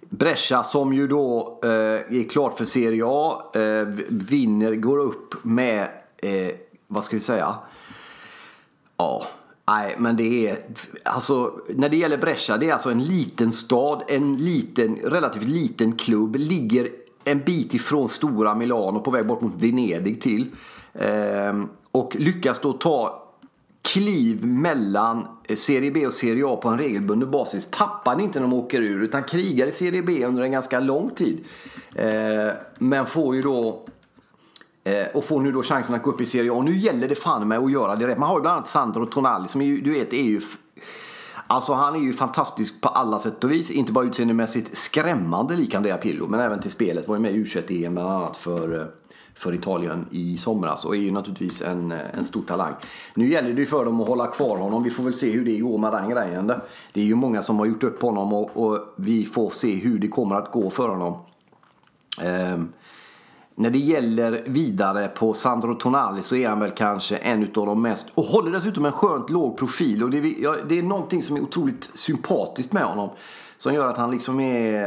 Brescia 0.00 0.62
som 0.62 0.92
ju 0.92 1.08
då 1.08 1.60
eh, 1.62 1.70
är 1.70 2.28
klart 2.28 2.58
för 2.58 2.64
Serie 2.64 3.04
A, 3.06 3.42
eh, 3.54 3.88
vinner, 4.08 4.74
går 4.74 4.98
upp 4.98 5.44
med, 5.44 5.88
eh, 6.16 6.50
vad 6.86 7.04
ska 7.04 7.16
vi 7.16 7.20
säga? 7.20 7.54
Ja, 8.96 9.26
nej 9.68 9.96
men 9.98 10.16
det 10.16 10.48
är, 10.48 10.58
alltså 11.04 11.52
när 11.68 11.88
det 11.88 11.96
gäller 11.96 12.18
Brescia, 12.18 12.56
det 12.56 12.68
är 12.68 12.72
alltså 12.72 12.90
en 12.90 13.04
liten 13.04 13.52
stad, 13.52 14.02
en 14.08 14.36
liten, 14.36 14.96
relativt 14.96 15.48
liten 15.48 15.92
klubb, 15.92 16.36
ligger 16.36 16.88
en 17.24 17.40
bit 17.40 17.74
ifrån 17.74 18.08
stora 18.08 18.54
Milano 18.54 19.00
på 19.00 19.10
väg 19.10 19.26
bort 19.26 19.40
mot 19.40 19.54
Venedig 19.62 20.22
till. 20.22 20.46
Eh, 20.94 21.54
och 21.96 22.16
lyckas 22.18 22.58
då 22.58 22.72
ta 22.72 23.22
kliv 23.82 24.46
mellan 24.46 25.26
Serie 25.56 25.90
B 25.90 26.06
och 26.06 26.12
Serie 26.12 26.46
A 26.46 26.56
på 26.56 26.68
en 26.68 26.78
regelbunden 26.78 27.30
basis. 27.30 27.68
Tappar 27.70 28.20
inte 28.20 28.40
när 28.40 28.46
de 28.46 28.56
åker 28.56 28.80
ur 28.80 29.02
utan 29.02 29.22
krigar 29.22 29.66
i 29.66 29.72
Serie 29.72 30.02
B 30.02 30.24
under 30.24 30.42
en 30.42 30.52
ganska 30.52 30.80
lång 30.80 31.10
tid. 31.10 31.44
Eh, 31.94 32.48
men 32.78 33.06
får 33.06 33.36
ju 33.36 33.42
då 33.42 33.84
eh, 34.84 35.06
och 35.14 35.24
får 35.24 35.40
nu 35.40 35.52
då 35.52 35.62
chansen 35.62 35.94
att 35.94 36.02
gå 36.02 36.10
upp 36.10 36.20
i 36.20 36.26
Serie 36.26 36.52
A. 36.52 36.54
Och 36.54 36.64
nu 36.64 36.76
gäller 36.76 37.08
det 37.08 37.14
fan 37.14 37.48
med 37.48 37.58
att 37.58 37.72
göra 37.72 37.96
det 37.96 38.06
rätt. 38.06 38.18
Man 38.18 38.28
har 38.28 38.36
ju 38.36 38.42
bland 38.42 38.54
annat 38.54 38.68
Sandro 38.68 39.06
Tonali 39.06 39.48
som 39.48 39.62
ju, 39.62 39.80
du 39.80 39.90
vet 39.90 40.12
är 40.12 40.22
ju 40.22 40.40
Alltså 41.48 41.72
han 41.72 41.94
är 41.94 42.00
ju 42.00 42.12
fantastisk 42.12 42.80
på 42.80 42.88
alla 42.88 43.18
sätt 43.18 43.44
och 43.44 43.50
vis. 43.50 43.70
Inte 43.70 43.92
bara 43.92 44.04
utseendemässigt 44.04 44.76
skrämmande 44.76 45.56
lik 45.56 45.74
Andrea 45.74 45.96
Pirlo 45.96 46.26
men 46.26 46.40
även 46.40 46.60
till 46.60 46.70
spelet. 46.70 47.08
Var 47.08 47.16
ju 47.16 47.22
med 47.22 47.32
i 47.32 47.44
U21-EM 47.44 47.94
bland 47.94 48.10
annat 48.10 48.36
för 48.36 48.80
eh, 48.80 48.86
för 49.36 49.54
Italien 49.54 50.06
i 50.10 50.38
somras 50.38 50.84
och 50.84 50.96
är 50.96 51.00
ju 51.00 51.10
naturligtvis 51.10 51.62
en, 51.62 51.92
en 51.92 52.24
stor 52.24 52.42
talang. 52.42 52.74
Nu 53.14 53.30
gäller 53.30 53.52
det 53.52 53.60
ju 53.60 53.66
för 53.66 53.84
dem 53.84 54.00
att 54.00 54.08
hålla 54.08 54.26
kvar 54.26 54.56
honom. 54.58 54.82
Vi 54.82 54.90
får 54.90 55.02
väl 55.02 55.14
se 55.14 55.30
hur 55.30 55.44
det 55.44 55.58
går 55.58 55.78
med 55.78 55.92
den 55.92 56.10
grejen. 56.10 56.52
Det 56.92 57.00
är 57.00 57.04
ju 57.04 57.14
många 57.14 57.42
som 57.42 57.58
har 57.58 57.66
gjort 57.66 57.84
upp 57.84 58.02
honom 58.02 58.32
och, 58.32 58.56
och 58.56 58.94
vi 58.96 59.24
får 59.24 59.50
se 59.50 59.74
hur 59.74 59.98
det 59.98 60.08
kommer 60.08 60.36
att 60.36 60.52
gå 60.52 60.70
för 60.70 60.88
honom. 60.88 61.18
Um, 62.22 62.72
när 63.54 63.70
det 63.70 63.78
gäller 63.78 64.42
vidare 64.46 65.08
på 65.08 65.32
Sandro 65.32 65.74
Tonali 65.74 66.22
så 66.22 66.36
är 66.36 66.48
han 66.48 66.60
väl 66.60 66.70
kanske 66.70 67.16
en 67.16 67.42
av 67.42 67.66
de 67.66 67.82
mest 67.82 68.08
och 68.14 68.24
håller 68.24 68.50
dessutom 68.50 68.84
en 68.84 68.92
skönt 68.92 69.30
låg 69.30 69.56
profil 69.56 70.02
och 70.02 70.10
det 70.10 70.18
är, 70.18 70.42
ja, 70.42 70.56
det 70.68 70.78
är 70.78 70.82
någonting 70.82 71.22
som 71.22 71.36
är 71.36 71.40
otroligt 71.40 71.90
sympatiskt 71.94 72.72
med 72.72 72.84
honom. 72.84 73.10
Som 73.58 73.74
gör 73.74 73.86
att 73.86 73.96
han 73.96 74.10
liksom 74.10 74.40
är... 74.40 74.84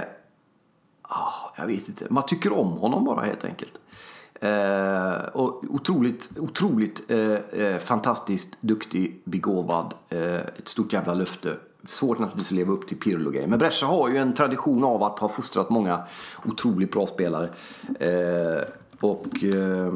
Oh, 1.09 1.51
jag 1.57 1.67
vet 1.67 1.87
inte. 1.87 2.07
Man 2.09 2.23
tycker 2.25 2.59
om 2.59 2.67
honom 2.67 3.05
bara 3.05 3.21
helt 3.21 3.45
enkelt. 3.45 3.79
Eh, 4.39 5.27
och 5.33 5.63
otroligt, 5.69 6.29
otroligt 6.39 7.11
eh, 7.11 7.19
eh, 7.61 7.77
fantastiskt 7.77 8.57
duktig, 8.61 9.21
begåvad. 9.23 9.93
Eh, 10.09 10.35
ett 10.35 10.67
stort 10.67 10.93
jävla 10.93 11.13
löfte. 11.13 11.55
Svårt 11.83 12.19
naturligtvis 12.19 12.47
att 12.47 12.55
leva 12.55 12.73
upp 12.73 12.87
till 12.87 12.97
Pirlo-grejen. 12.97 13.49
Men 13.49 13.59
Brescia 13.59 13.87
har 13.87 14.09
ju 14.09 14.17
en 14.17 14.33
tradition 14.33 14.83
av 14.83 15.03
att 15.03 15.19
ha 15.19 15.29
fostrat 15.29 15.69
många 15.69 16.03
otroligt 16.45 16.91
bra 16.91 17.07
spelare. 17.07 17.49
Eh, 17.99 18.63
och 18.99 19.43
eh, 19.43 19.93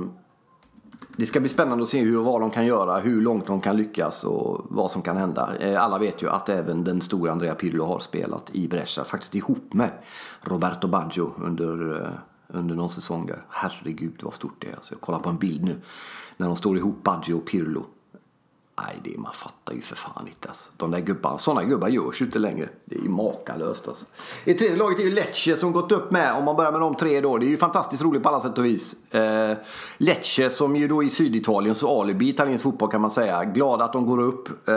det 1.18 1.26
ska 1.26 1.40
bli 1.40 1.50
spännande 1.50 1.84
att 1.84 1.90
se 1.90 2.00
hur, 2.00 2.18
vad 2.18 2.42
de 2.42 2.52
kan 2.52 2.66
göra, 2.66 3.00
hur 3.00 3.22
långt 3.22 3.48
de 3.48 3.62
kan 3.62 3.78
lyckas 3.78 4.24
och 4.24 4.66
vad 4.70 4.92
som 4.92 5.02
kan 5.02 5.18
hända. 5.18 5.50
Eh, 5.60 5.84
alla 5.84 5.98
vet 5.98 6.22
ju 6.22 6.30
att 6.30 6.50
även 6.50 6.84
den 6.84 7.02
stora 7.02 7.32
Andrea 7.32 7.56
Pirlo 7.56 7.86
har 7.86 8.00
spelat 8.00 8.50
i 8.52 8.68
Brescia, 8.68 9.04
faktiskt 9.04 9.36
ihop 9.36 9.74
med 9.74 9.90
Roberto 10.42 10.88
Baggio 10.88 11.32
under 11.38 12.02
eh, 12.02 12.08
under 12.48 12.76
någon 12.76 12.90
säsong 12.90 13.26
där. 13.26 13.46
Herregud 13.50 14.20
vad 14.24 14.34
stort 14.34 14.56
det 14.60 14.68
är. 14.68 14.76
Alltså, 14.76 14.94
jag 14.94 15.02
kollar 15.02 15.20
på 15.20 15.30
en 15.30 15.38
bild 15.38 15.64
nu 15.64 15.82
när 16.38 16.48
de 16.48 16.56
står 16.56 16.78
ihop, 16.78 17.04
Baggio 17.04 17.34
och 17.34 17.46
Pirlo. 17.46 17.86
Nej, 18.78 19.00
det 19.04 19.18
man 19.18 19.34
fattar 19.34 19.74
ju 19.74 19.82
för 19.82 19.96
fan 19.96 20.28
inte 20.28 20.50
alltså. 20.50 20.70
De 20.78 20.92
där 20.92 21.00
gubbarna, 21.00 21.38
sådana 21.38 21.64
gubbar 21.64 21.88
görs 21.88 22.22
ju 22.22 22.26
inte 22.26 22.40
längre. 22.40 22.70
Det 22.86 22.96
är 22.96 23.00
ju 23.00 23.10
makalöst 23.10 23.88
alltså. 23.88 24.06
I 24.46 24.54
tredje 24.54 24.78
laget 24.78 25.00
är 25.00 25.04
ju 25.04 25.12
Lecce 25.12 25.58
som 25.58 25.72
gått 25.72 25.92
upp 25.92 26.12
med, 26.12 26.34
om 26.34 26.44
man 26.44 26.56
börjar 26.56 26.72
med 26.72 26.82
de 26.82 26.96
tre 26.96 27.22
då. 27.22 27.38
Det 27.38 27.46
är 27.46 27.50
ju 27.50 27.58
fantastiskt 27.58 28.04
roligt 28.04 28.24
på 28.24 28.30
alla 28.30 28.42
sätt 28.42 28.58
och 28.58 28.66
vis. 28.66 29.14
Eh, 29.14 29.58
Lecce 29.98 30.50
som 30.50 30.76
ju 30.76 30.88
då 30.88 31.04
i 31.04 31.10
Syditalien 31.10 31.76
så 31.76 32.02
alibi 32.02 32.30
italiensk 32.30 32.64
fotboll 32.64 32.90
kan 32.90 33.02
man 33.02 33.12
säga. 33.12 33.44
Glada 33.44 33.86
att 33.86 33.94
de 33.94 34.06
går 34.06 34.22
upp. 34.22 34.68
Eh, 34.68 34.76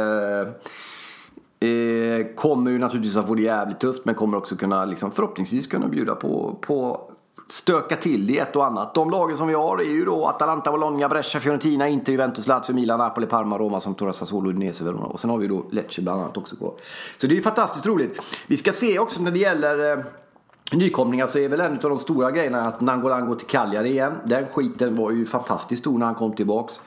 eh, 1.69 2.27
kommer 2.35 2.71
ju 2.71 2.79
naturligtvis 2.79 3.17
att 3.17 3.27
få 3.27 3.35
det 3.35 3.43
jävligt 3.43 3.81
tufft 3.81 4.05
men 4.05 4.15
kommer 4.15 4.37
också 4.37 4.57
kunna 4.57 4.85
liksom, 4.85 5.11
förhoppningsvis 5.11 5.67
kunna 5.67 5.89
bjuda 5.89 6.15
på, 6.15 6.59
på 6.61 7.11
stöka 7.49 7.97
till 7.97 8.27
det 8.27 8.33
i 8.33 8.39
ett 8.39 8.57
och 8.57 8.67
annat. 8.67 8.95
De 8.95 9.11
lagen 9.11 9.37
som 9.37 9.49
vi 9.49 9.55
har 9.55 9.79
är 9.79 9.85
ju 9.85 10.05
då 10.05 10.27
Atalanta, 10.27 10.71
Bologna, 10.71 11.09
Brescia, 11.09 11.41
Fiorentina, 11.41 11.89
Inter, 11.89 12.13
Juventus, 12.13 12.47
Lazio, 12.47 12.73
Milan, 12.75 12.99
Napoli, 12.99 13.27
Parma, 13.27 13.59
Roma, 13.59 13.81
Sampdoria, 13.81 14.13
Sassuolo, 14.13 14.51
Udinese, 14.51 14.85
Verona. 14.85 15.05
Och 15.05 15.21
sen 15.21 15.31
har 15.31 15.39
vi 15.39 15.47
då 15.47 15.67
Lecce 15.71 16.03
bland 16.03 16.21
annat 16.21 16.37
också 16.37 16.57
kvar. 16.57 16.73
Så 17.17 17.27
det 17.27 17.35
är 17.35 17.37
ju 17.37 17.43
fantastiskt 17.43 17.87
roligt. 17.87 18.21
Vi 18.47 18.57
ska 18.57 18.73
se 18.73 18.99
också 18.99 19.23
när 19.23 19.31
det 19.31 19.39
gäller 19.39 19.93
eh, 19.93 20.05
Nykomlingar 20.73 21.27
så 21.27 21.39
är 21.39 21.49
väl 21.49 21.61
en 21.61 21.73
av 21.73 21.91
de 21.91 21.99
stora 21.99 22.31
grejerna 22.31 22.63
att 22.63 22.81
Nangolan 22.81 23.27
går 23.27 23.35
till 23.35 23.47
Cagliari 23.47 23.91
igen. 23.91 24.13
Den 24.25 24.47
skiten 24.47 24.97
var 24.97 25.11
ju 25.11 25.27
fantastiskt 25.27 25.83
stor 25.83 25.99
när 25.99 26.07
han 26.07 26.15
kom 26.15 26.37
tillbaks. 26.37 26.81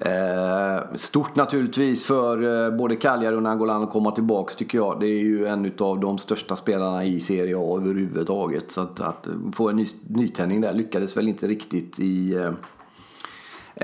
Eh, 0.00 0.78
stort 0.94 1.36
naturligtvis 1.36 2.04
för 2.04 2.66
eh, 2.66 2.76
både 2.76 2.96
Cagliari 2.96 3.36
och 3.36 3.42
Nangolan 3.42 3.82
att 3.82 3.90
komma 3.90 4.10
tillbaka 4.10 4.54
tycker 4.54 4.78
jag. 4.78 5.00
Det 5.00 5.06
är 5.06 5.18
ju 5.18 5.46
en 5.46 5.72
av 5.78 6.00
de 6.00 6.18
största 6.18 6.56
spelarna 6.56 7.04
i 7.04 7.20
Serie 7.20 7.56
A 7.58 7.76
överhuvudtaget. 7.76 8.70
Så 8.70 8.80
att, 8.80 9.00
att 9.00 9.26
få 9.52 9.68
en 9.68 9.76
ny, 9.76 9.86
nytändning 10.08 10.60
där 10.60 10.72
lyckades 10.72 11.16
väl 11.16 11.28
inte 11.28 11.46
riktigt 11.46 11.98
i 12.00 12.34
eh, 12.34 12.52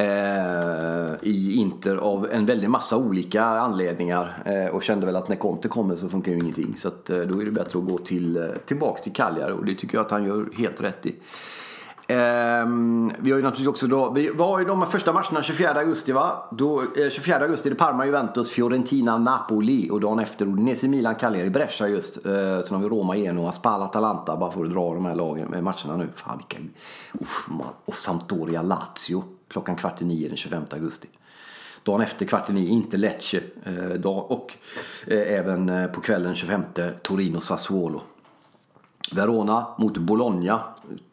eh 0.05 1.14
i 1.22 1.53
Inter 1.55 1.96
av 1.96 2.29
en 2.33 2.46
väldig 2.46 2.70
massa 2.70 2.96
olika 2.96 3.44
anledningar 3.44 4.42
eh, 4.44 4.75
och 4.75 4.83
kände 4.83 5.07
väl 5.07 5.16
att 5.16 5.29
när 5.29 5.37
Conte 5.37 5.68
kommer 5.68 5.96
så 5.96 6.09
funkar 6.09 6.33
ju 6.33 6.38
ingenting 6.38 6.77
så 6.77 6.88
att 6.88 7.11
eh, 7.11 7.18
då 7.18 7.40
är 7.40 7.44
det 7.44 7.51
bättre 7.51 7.79
att 7.79 7.88
gå 7.88 7.98
till, 7.98 8.53
tillbaks 8.66 9.03
till 9.03 9.12
Cagliari 9.12 9.53
och 9.53 9.64
det 9.64 9.75
tycker 9.75 9.98
jag 9.98 10.05
att 10.05 10.11
han 10.11 10.25
gör 10.25 10.46
helt 10.59 10.81
rätt 10.81 11.07
i. 11.07 11.14
Ehm, 12.12 13.12
vi 13.18 13.31
har 13.31 13.38
ju 13.38 13.42
naturligtvis 13.42 13.68
också 13.68 13.87
då, 13.87 14.11
vi 14.11 14.29
var 14.29 14.59
ju 14.59 14.64
de 14.64 14.87
första 14.87 15.12
matcherna 15.12 15.42
24 15.42 15.70
augusti 15.70 16.12
va? 16.12 16.48
Då, 16.51 16.81
eh, 16.81 17.11
24 17.11 17.38
augusti 17.38 17.68
är 17.68 17.70
det 17.70 17.77
Parma, 17.77 18.07
Juventus, 18.07 18.51
Fiorentina, 18.51 19.18
Napoli 19.18 19.90
och 19.90 20.01
dagen 20.01 20.18
efter 20.18 20.46
Udinese, 20.46 20.88
Milan, 20.88 21.14
Cagliari, 21.14 21.51
Brescia 21.51 21.88
just. 21.88 22.27
Eh, 22.27 22.61
sen 22.61 22.77
har 22.77 22.79
vi 22.79 22.88
Roma, 22.88 23.16
Genoa, 23.16 23.53
Spal, 23.53 23.83
Atalanta 23.83 24.37
bara 24.37 24.51
för 24.51 24.64
att 24.64 24.70
dra 24.70 24.94
de 24.94 25.05
här 25.05 25.14
lagen, 25.14 25.48
med 25.48 25.64
matcherna 25.64 25.96
nu. 25.96 26.09
Fan 26.14 26.38
vilka... 26.38 26.59
Uff, 27.20 27.48
och 27.85 27.96
Sampdoria, 27.96 28.62
Lazio 28.62 29.25
klockan 29.48 29.77
kvart 29.77 30.03
i 30.03 30.05
nio 30.05 30.29
den 30.29 30.37
25 30.37 30.64
augusti. 30.70 31.09
Dagen 31.83 32.01
efter 32.01 32.27
kvart 32.27 32.51
i 32.51 32.53
nio, 32.53 32.68
inte 32.68 32.96
Lecce. 32.96 33.40
Eh, 33.64 34.07
och 34.07 34.57
eh, 35.07 35.38
även 35.38 35.88
på 35.94 36.01
kvällen 36.01 36.35
25 36.35 36.62
Torino 37.03 37.40
Sassuolo. 37.40 38.01
Verona 39.12 39.66
mot 39.79 39.98
Bologna 39.98 40.61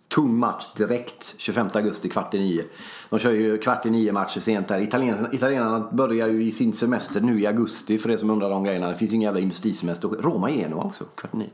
tung 0.09 0.39
match 0.39 0.65
direkt 0.75 1.35
25 1.37 1.69
augusti 1.73 2.09
kvart 2.09 2.33
i 2.33 2.39
nio. 2.39 2.63
De 3.09 3.19
kör 3.19 3.31
ju 3.31 3.57
kvart 3.57 3.85
i 3.85 3.89
nio 3.89 4.11
matcher 4.11 4.39
sent 4.39 4.67
där. 4.67 4.79
Italienarna, 4.79 5.33
italienarna 5.33 5.89
börjar 5.91 6.27
ju 6.27 6.43
i 6.43 6.51
sin 6.51 6.73
semester 6.73 7.21
nu 7.21 7.41
i 7.41 7.47
augusti 7.47 7.97
för 7.97 8.09
det 8.09 8.17
som 8.17 8.29
undrar 8.29 8.51
om 8.51 8.63
grejerna. 8.63 8.89
Det 8.89 8.95
finns 8.95 9.11
ju 9.11 9.15
ingen 9.15 9.25
jävla 9.25 9.39
industrisemester. 9.39 10.07
Roma 10.07 10.49
Genoa 10.49 10.83
också 10.83 11.03
kvart 11.03 11.33
i 11.33 11.37
nio. 11.37 11.49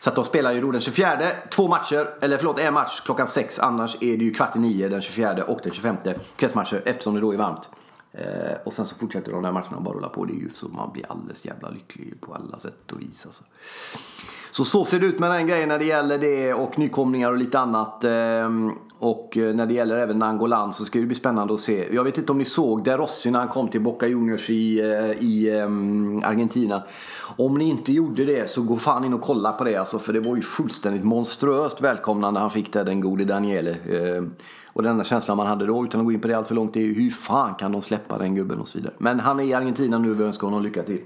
Så 0.00 0.10
att 0.10 0.16
de 0.16 0.24
spelar 0.24 0.52
ju 0.52 0.60
då 0.60 0.70
den 0.70 0.80
24, 0.80 1.18
två 1.50 1.68
matcher, 1.68 2.08
eller 2.20 2.36
förlåt 2.36 2.58
en 2.58 2.74
match 2.74 3.00
klockan 3.04 3.26
sex. 3.26 3.58
Annars 3.58 3.96
är 4.00 4.16
det 4.16 4.24
ju 4.24 4.34
kvart 4.34 4.56
i 4.56 4.58
nio 4.58 4.88
den 4.88 5.02
24 5.02 5.44
och 5.44 5.60
den 5.62 5.72
25 5.72 5.96
kvällsmatcher 6.36 6.82
eftersom 6.84 7.14
det 7.14 7.20
då 7.20 7.32
är 7.32 7.36
varmt. 7.36 7.68
Eh, 8.18 8.56
och 8.64 8.72
sen 8.72 8.86
så 8.86 8.94
fortsätter 8.94 9.32
de 9.32 9.42
där 9.42 9.52
matcherna 9.52 9.80
bara 9.80 9.94
rulla 9.94 10.08
på. 10.08 10.24
Det 10.24 10.32
är 10.32 10.40
ju 10.40 10.50
så 10.50 10.68
man 10.68 10.92
blir 10.92 11.04
alldeles 11.08 11.44
jävla 11.44 11.70
lycklig 11.70 12.20
på 12.20 12.34
alla 12.34 12.58
sätt 12.58 12.92
och 12.92 13.00
vis 13.00 13.26
alltså. 13.26 13.44
Så 14.50 14.64
så 14.64 14.84
ser 14.84 15.00
det 15.00 15.06
ut 15.06 15.18
med 15.18 15.30
den 15.30 15.46
grejen 15.46 15.68
när 15.68 15.78
det 15.78 15.84
gäller 15.84 16.18
det 16.18 16.54
och 16.54 16.78
nykomlingar 16.78 17.30
och 17.30 17.38
lite 17.38 17.58
annat. 17.58 18.04
Ehm, 18.04 18.68
eh, 18.68 18.74
och 18.98 19.32
när 19.36 19.66
det 19.66 19.74
gäller 19.74 19.96
även 19.96 20.18
Nangolan 20.18 20.74
så 20.74 20.84
ska 20.84 20.98
det 20.98 21.06
bli 21.06 21.14
spännande 21.14 21.54
att 21.54 21.60
se. 21.60 21.94
Jag 21.94 22.04
vet 22.04 22.18
inte 22.18 22.32
om 22.32 22.38
ni 22.38 22.44
såg 22.44 22.84
det 22.84 22.96
Rossi 22.96 23.30
när 23.30 23.38
han 23.38 23.48
kom 23.48 23.68
till 23.68 23.80
Boca 23.80 24.06
Juniors 24.06 24.50
i, 24.50 24.80
eh, 24.80 25.10
i 25.10 25.60
um, 25.60 26.22
Argentina. 26.24 26.82
Om 27.36 27.54
ni 27.54 27.64
inte 27.64 27.92
gjorde 27.92 28.24
det 28.24 28.50
så 28.50 28.62
gå 28.62 28.76
fan 28.76 29.04
in 29.04 29.14
och 29.14 29.22
kolla 29.22 29.52
på 29.52 29.64
det 29.64 29.76
alltså, 29.76 29.98
för 29.98 30.12
det 30.12 30.20
var 30.20 30.36
ju 30.36 30.42
fullständigt 30.42 31.04
monstruöst 31.04 31.80
välkomnande 31.80 32.40
han 32.40 32.50
fick 32.50 32.72
där 32.72 32.84
den 32.84 33.00
gode 33.00 33.24
Daniele. 33.24 33.70
Eh, 33.70 34.22
och 34.74 34.82
den 34.82 34.92
enda 34.92 35.04
känslan 35.04 35.36
man 35.36 35.46
hade 35.46 35.66
då, 35.66 35.84
utan 35.84 36.00
att 36.00 36.06
gå 36.06 36.12
in 36.12 36.20
på 36.20 36.28
det 36.28 36.34
allt 36.34 36.48
för 36.48 36.54
långt, 36.54 36.76
är 36.76 36.80
ju 36.80 36.94
hur 36.94 37.10
fan 37.10 37.54
kan 37.54 37.72
de 37.72 37.82
släppa 37.82 38.18
den 38.18 38.34
gubben 38.34 38.58
och 38.58 38.68
så 38.68 38.78
vidare. 38.78 38.94
Men 38.98 39.20
han 39.20 39.40
är 39.40 39.44
i 39.44 39.54
Argentina 39.54 39.98
nu 39.98 40.10
och 40.10 40.20
vi 40.20 40.24
önskar 40.24 40.46
honom 40.46 40.62
lycka 40.62 40.82
till. 40.82 41.00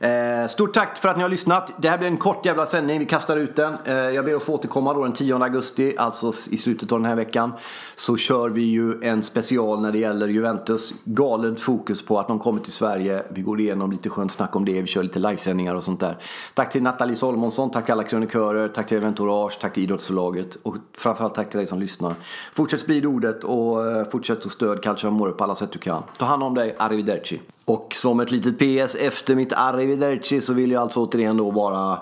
Eh, 0.00 0.46
stort 0.48 0.74
tack 0.74 0.98
för 0.98 1.08
att 1.08 1.16
ni 1.16 1.22
har 1.22 1.30
lyssnat. 1.30 1.70
Det 1.76 1.88
här 1.88 1.98
blir 1.98 2.08
en 2.08 2.16
kort 2.16 2.46
jävla 2.46 2.66
sändning. 2.66 2.98
Vi 2.98 3.06
kastar 3.06 3.36
ut 3.36 3.56
den. 3.56 3.74
Eh, 3.84 3.94
jag 3.94 4.24
ber 4.24 4.34
att 4.34 4.42
få 4.42 4.54
återkomma 4.54 4.94
då 4.94 5.02
den 5.02 5.12
10 5.12 5.42
augusti, 5.42 5.94
alltså 5.98 6.32
i 6.50 6.56
slutet 6.56 6.92
av 6.92 6.98
den 6.98 7.08
här 7.08 7.16
veckan. 7.16 7.52
Så 7.96 8.16
kör 8.16 8.50
vi 8.50 8.62
ju 8.62 9.02
en 9.02 9.22
special 9.22 9.80
när 9.80 9.92
det 9.92 9.98
gäller 9.98 10.28
Juventus. 10.28 10.94
Galet 11.04 11.60
fokus 11.60 12.02
på 12.04 12.18
att 12.18 12.28
de 12.28 12.38
kommer 12.38 12.62
till 12.62 12.72
Sverige. 12.72 13.22
Vi 13.28 13.42
går 13.42 13.60
igenom 13.60 13.92
lite 13.92 14.08
skönt 14.08 14.32
snack 14.32 14.56
om 14.56 14.64
det. 14.64 14.80
Vi 14.80 14.86
kör 14.86 15.02
lite 15.02 15.18
livesändningar 15.18 15.74
och 15.74 15.84
sånt 15.84 16.00
där. 16.00 16.16
Tack 16.54 16.72
till 16.72 16.82
Nathalie 16.82 17.16
Solmonsson, 17.16 17.70
tack 17.70 17.90
alla 17.90 18.02
krönikörer, 18.02 18.68
tack 18.68 18.88
till 18.88 18.96
Eventourage, 18.96 19.58
tack 19.60 19.74
till 19.74 19.82
Idrottsförlaget 19.82 20.54
och 20.62 20.76
framförallt 20.96 21.34
tack 21.34 21.50
till 21.50 21.58
dig 21.58 21.66
som 21.66 21.80
lyssnar. 21.80 22.14
Fortsätt 22.54 22.80
sprida 22.80 23.08
ordet 23.08 23.44
och 23.44 23.90
eh, 23.90 24.04
fortsätt 24.04 24.46
att 24.46 24.52
stöd 24.52 24.82
Calcio 24.82 25.08
Amore 25.08 25.32
på 25.32 25.44
alla 25.44 25.54
sätt 25.54 25.72
du 25.72 25.78
kan. 25.78 26.02
Ta 26.18 26.24
hand 26.24 26.42
om 26.42 26.54
dig, 26.54 26.76
arrivederci. 26.78 27.40
Och 27.70 27.94
som 27.94 28.20
ett 28.20 28.30
litet 28.30 28.58
PS 28.58 28.94
efter 28.94 29.34
mitt 29.34 29.52
arrivederci 29.52 30.40
så 30.40 30.52
vill 30.52 30.70
jag 30.70 30.82
alltså 30.82 31.00
återigen 31.00 31.36
då 31.36 31.50
bara 31.50 31.92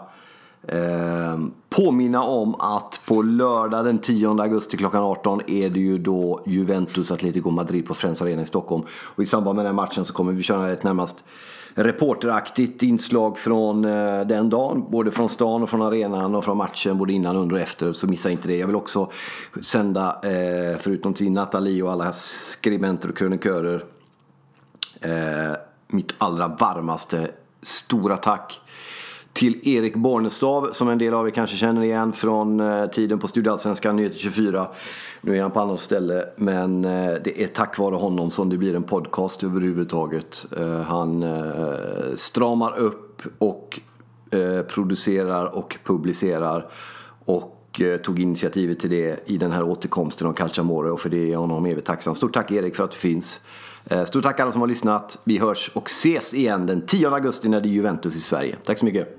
eh, 0.62 1.38
påminna 1.68 2.22
om 2.22 2.54
att 2.54 3.00
på 3.06 3.22
lördag 3.22 3.84
den 3.84 3.98
10 3.98 4.28
augusti 4.28 4.76
klockan 4.76 5.02
18 5.02 5.40
är 5.46 5.70
det 5.70 5.80
ju 5.80 5.98
då 5.98 6.40
Juventus 6.46 7.10
Atletico 7.10 7.50
Madrid 7.50 7.86
på 7.86 7.94
Friends 7.94 8.22
Arena 8.22 8.42
i 8.42 8.46
Stockholm. 8.46 8.82
Och 8.90 9.22
i 9.22 9.26
samband 9.26 9.56
med 9.56 9.64
den 9.64 9.74
matchen 9.74 10.04
så 10.04 10.12
kommer 10.12 10.32
vi 10.32 10.42
köra 10.42 10.70
ett 10.70 10.82
närmast 10.82 11.24
reporteraktigt 11.74 12.82
inslag 12.82 13.38
från 13.38 13.84
eh, 13.84 14.20
den 14.20 14.50
dagen. 14.50 14.84
Både 14.90 15.10
från 15.10 15.28
stan 15.28 15.62
och 15.62 15.70
från 15.70 15.82
arenan 15.82 16.34
och 16.34 16.44
från 16.44 16.56
matchen 16.56 16.98
både 16.98 17.12
innan, 17.12 17.36
under 17.36 17.56
och 17.56 17.62
efter. 17.62 17.92
Så 17.92 18.06
missa 18.06 18.30
inte 18.30 18.48
det. 18.48 18.56
Jag 18.56 18.66
vill 18.66 18.76
också 18.76 19.10
sända, 19.62 20.20
eh, 20.22 20.78
förutom 20.80 21.14
till 21.14 21.32
Nathalie 21.32 21.82
och 21.82 21.92
alla 21.92 22.12
skribenter 22.12 23.08
och 23.08 23.16
krönikörer 23.16 23.84
Eh, 25.00 25.56
mitt 25.88 26.14
allra 26.18 26.48
varmaste 26.48 27.30
stora 27.62 28.16
tack 28.16 28.60
till 29.32 29.68
Erik 29.68 29.96
Bornestav 29.96 30.70
som 30.72 30.88
en 30.88 30.98
del 30.98 31.14
av 31.14 31.26
er 31.26 31.30
kanske 31.30 31.56
känner 31.56 31.84
igen 31.84 32.12
från 32.12 32.60
eh, 32.60 32.86
tiden 32.86 33.18
på 33.18 33.28
Studieallsvenskan 33.28 33.96
Nyheter 33.96 34.18
24. 34.18 34.66
Nu 35.20 35.36
är 35.36 35.42
han 35.42 35.50
på 35.50 35.60
annat 35.60 35.80
ställe 35.80 36.24
men 36.36 36.84
eh, 36.84 37.14
det 37.24 37.42
är 37.42 37.46
tack 37.46 37.78
vare 37.78 37.94
honom 37.94 38.30
som 38.30 38.48
det 38.48 38.56
blir 38.56 38.74
en 38.74 38.82
podcast 38.82 39.44
överhuvudtaget. 39.44 40.46
Eh, 40.58 40.80
han 40.80 41.22
eh, 41.22 42.14
stramar 42.14 42.78
upp 42.78 43.22
och 43.38 43.80
eh, 44.30 44.62
producerar 44.62 45.56
och 45.56 45.78
publicerar 45.84 46.70
och 47.24 47.80
eh, 47.80 47.96
tog 47.96 48.20
initiativet 48.20 48.80
till 48.80 48.90
det 48.90 49.28
i 49.28 49.36
den 49.36 49.52
här 49.52 49.62
återkomsten 49.62 50.28
av 50.28 50.32
Calciamore 50.32 50.90
och 50.90 51.00
för 51.00 51.10
det 51.10 51.18
är 51.18 51.32
jag 51.32 51.38
honom 51.38 51.66
evigt 51.66 51.86
tacksam. 51.86 52.14
Stort 52.14 52.34
tack 52.34 52.50
Erik 52.50 52.76
för 52.76 52.84
att 52.84 52.92
du 52.92 52.98
finns. 52.98 53.40
Eh, 53.90 54.04
stort 54.04 54.22
tack 54.22 54.40
alla 54.40 54.52
som 54.52 54.60
har 54.60 54.68
lyssnat. 54.68 55.18
Vi 55.24 55.38
hörs 55.38 55.70
och 55.74 55.86
ses 55.86 56.34
igen 56.34 56.66
den 56.66 56.86
10 56.86 57.10
augusti 57.10 57.48
när 57.48 57.60
det 57.60 57.68
är 57.68 57.70
Juventus 57.70 58.16
i 58.16 58.20
Sverige. 58.20 58.56
Tack 58.64 58.78
så 58.78 58.84
mycket. 58.84 59.18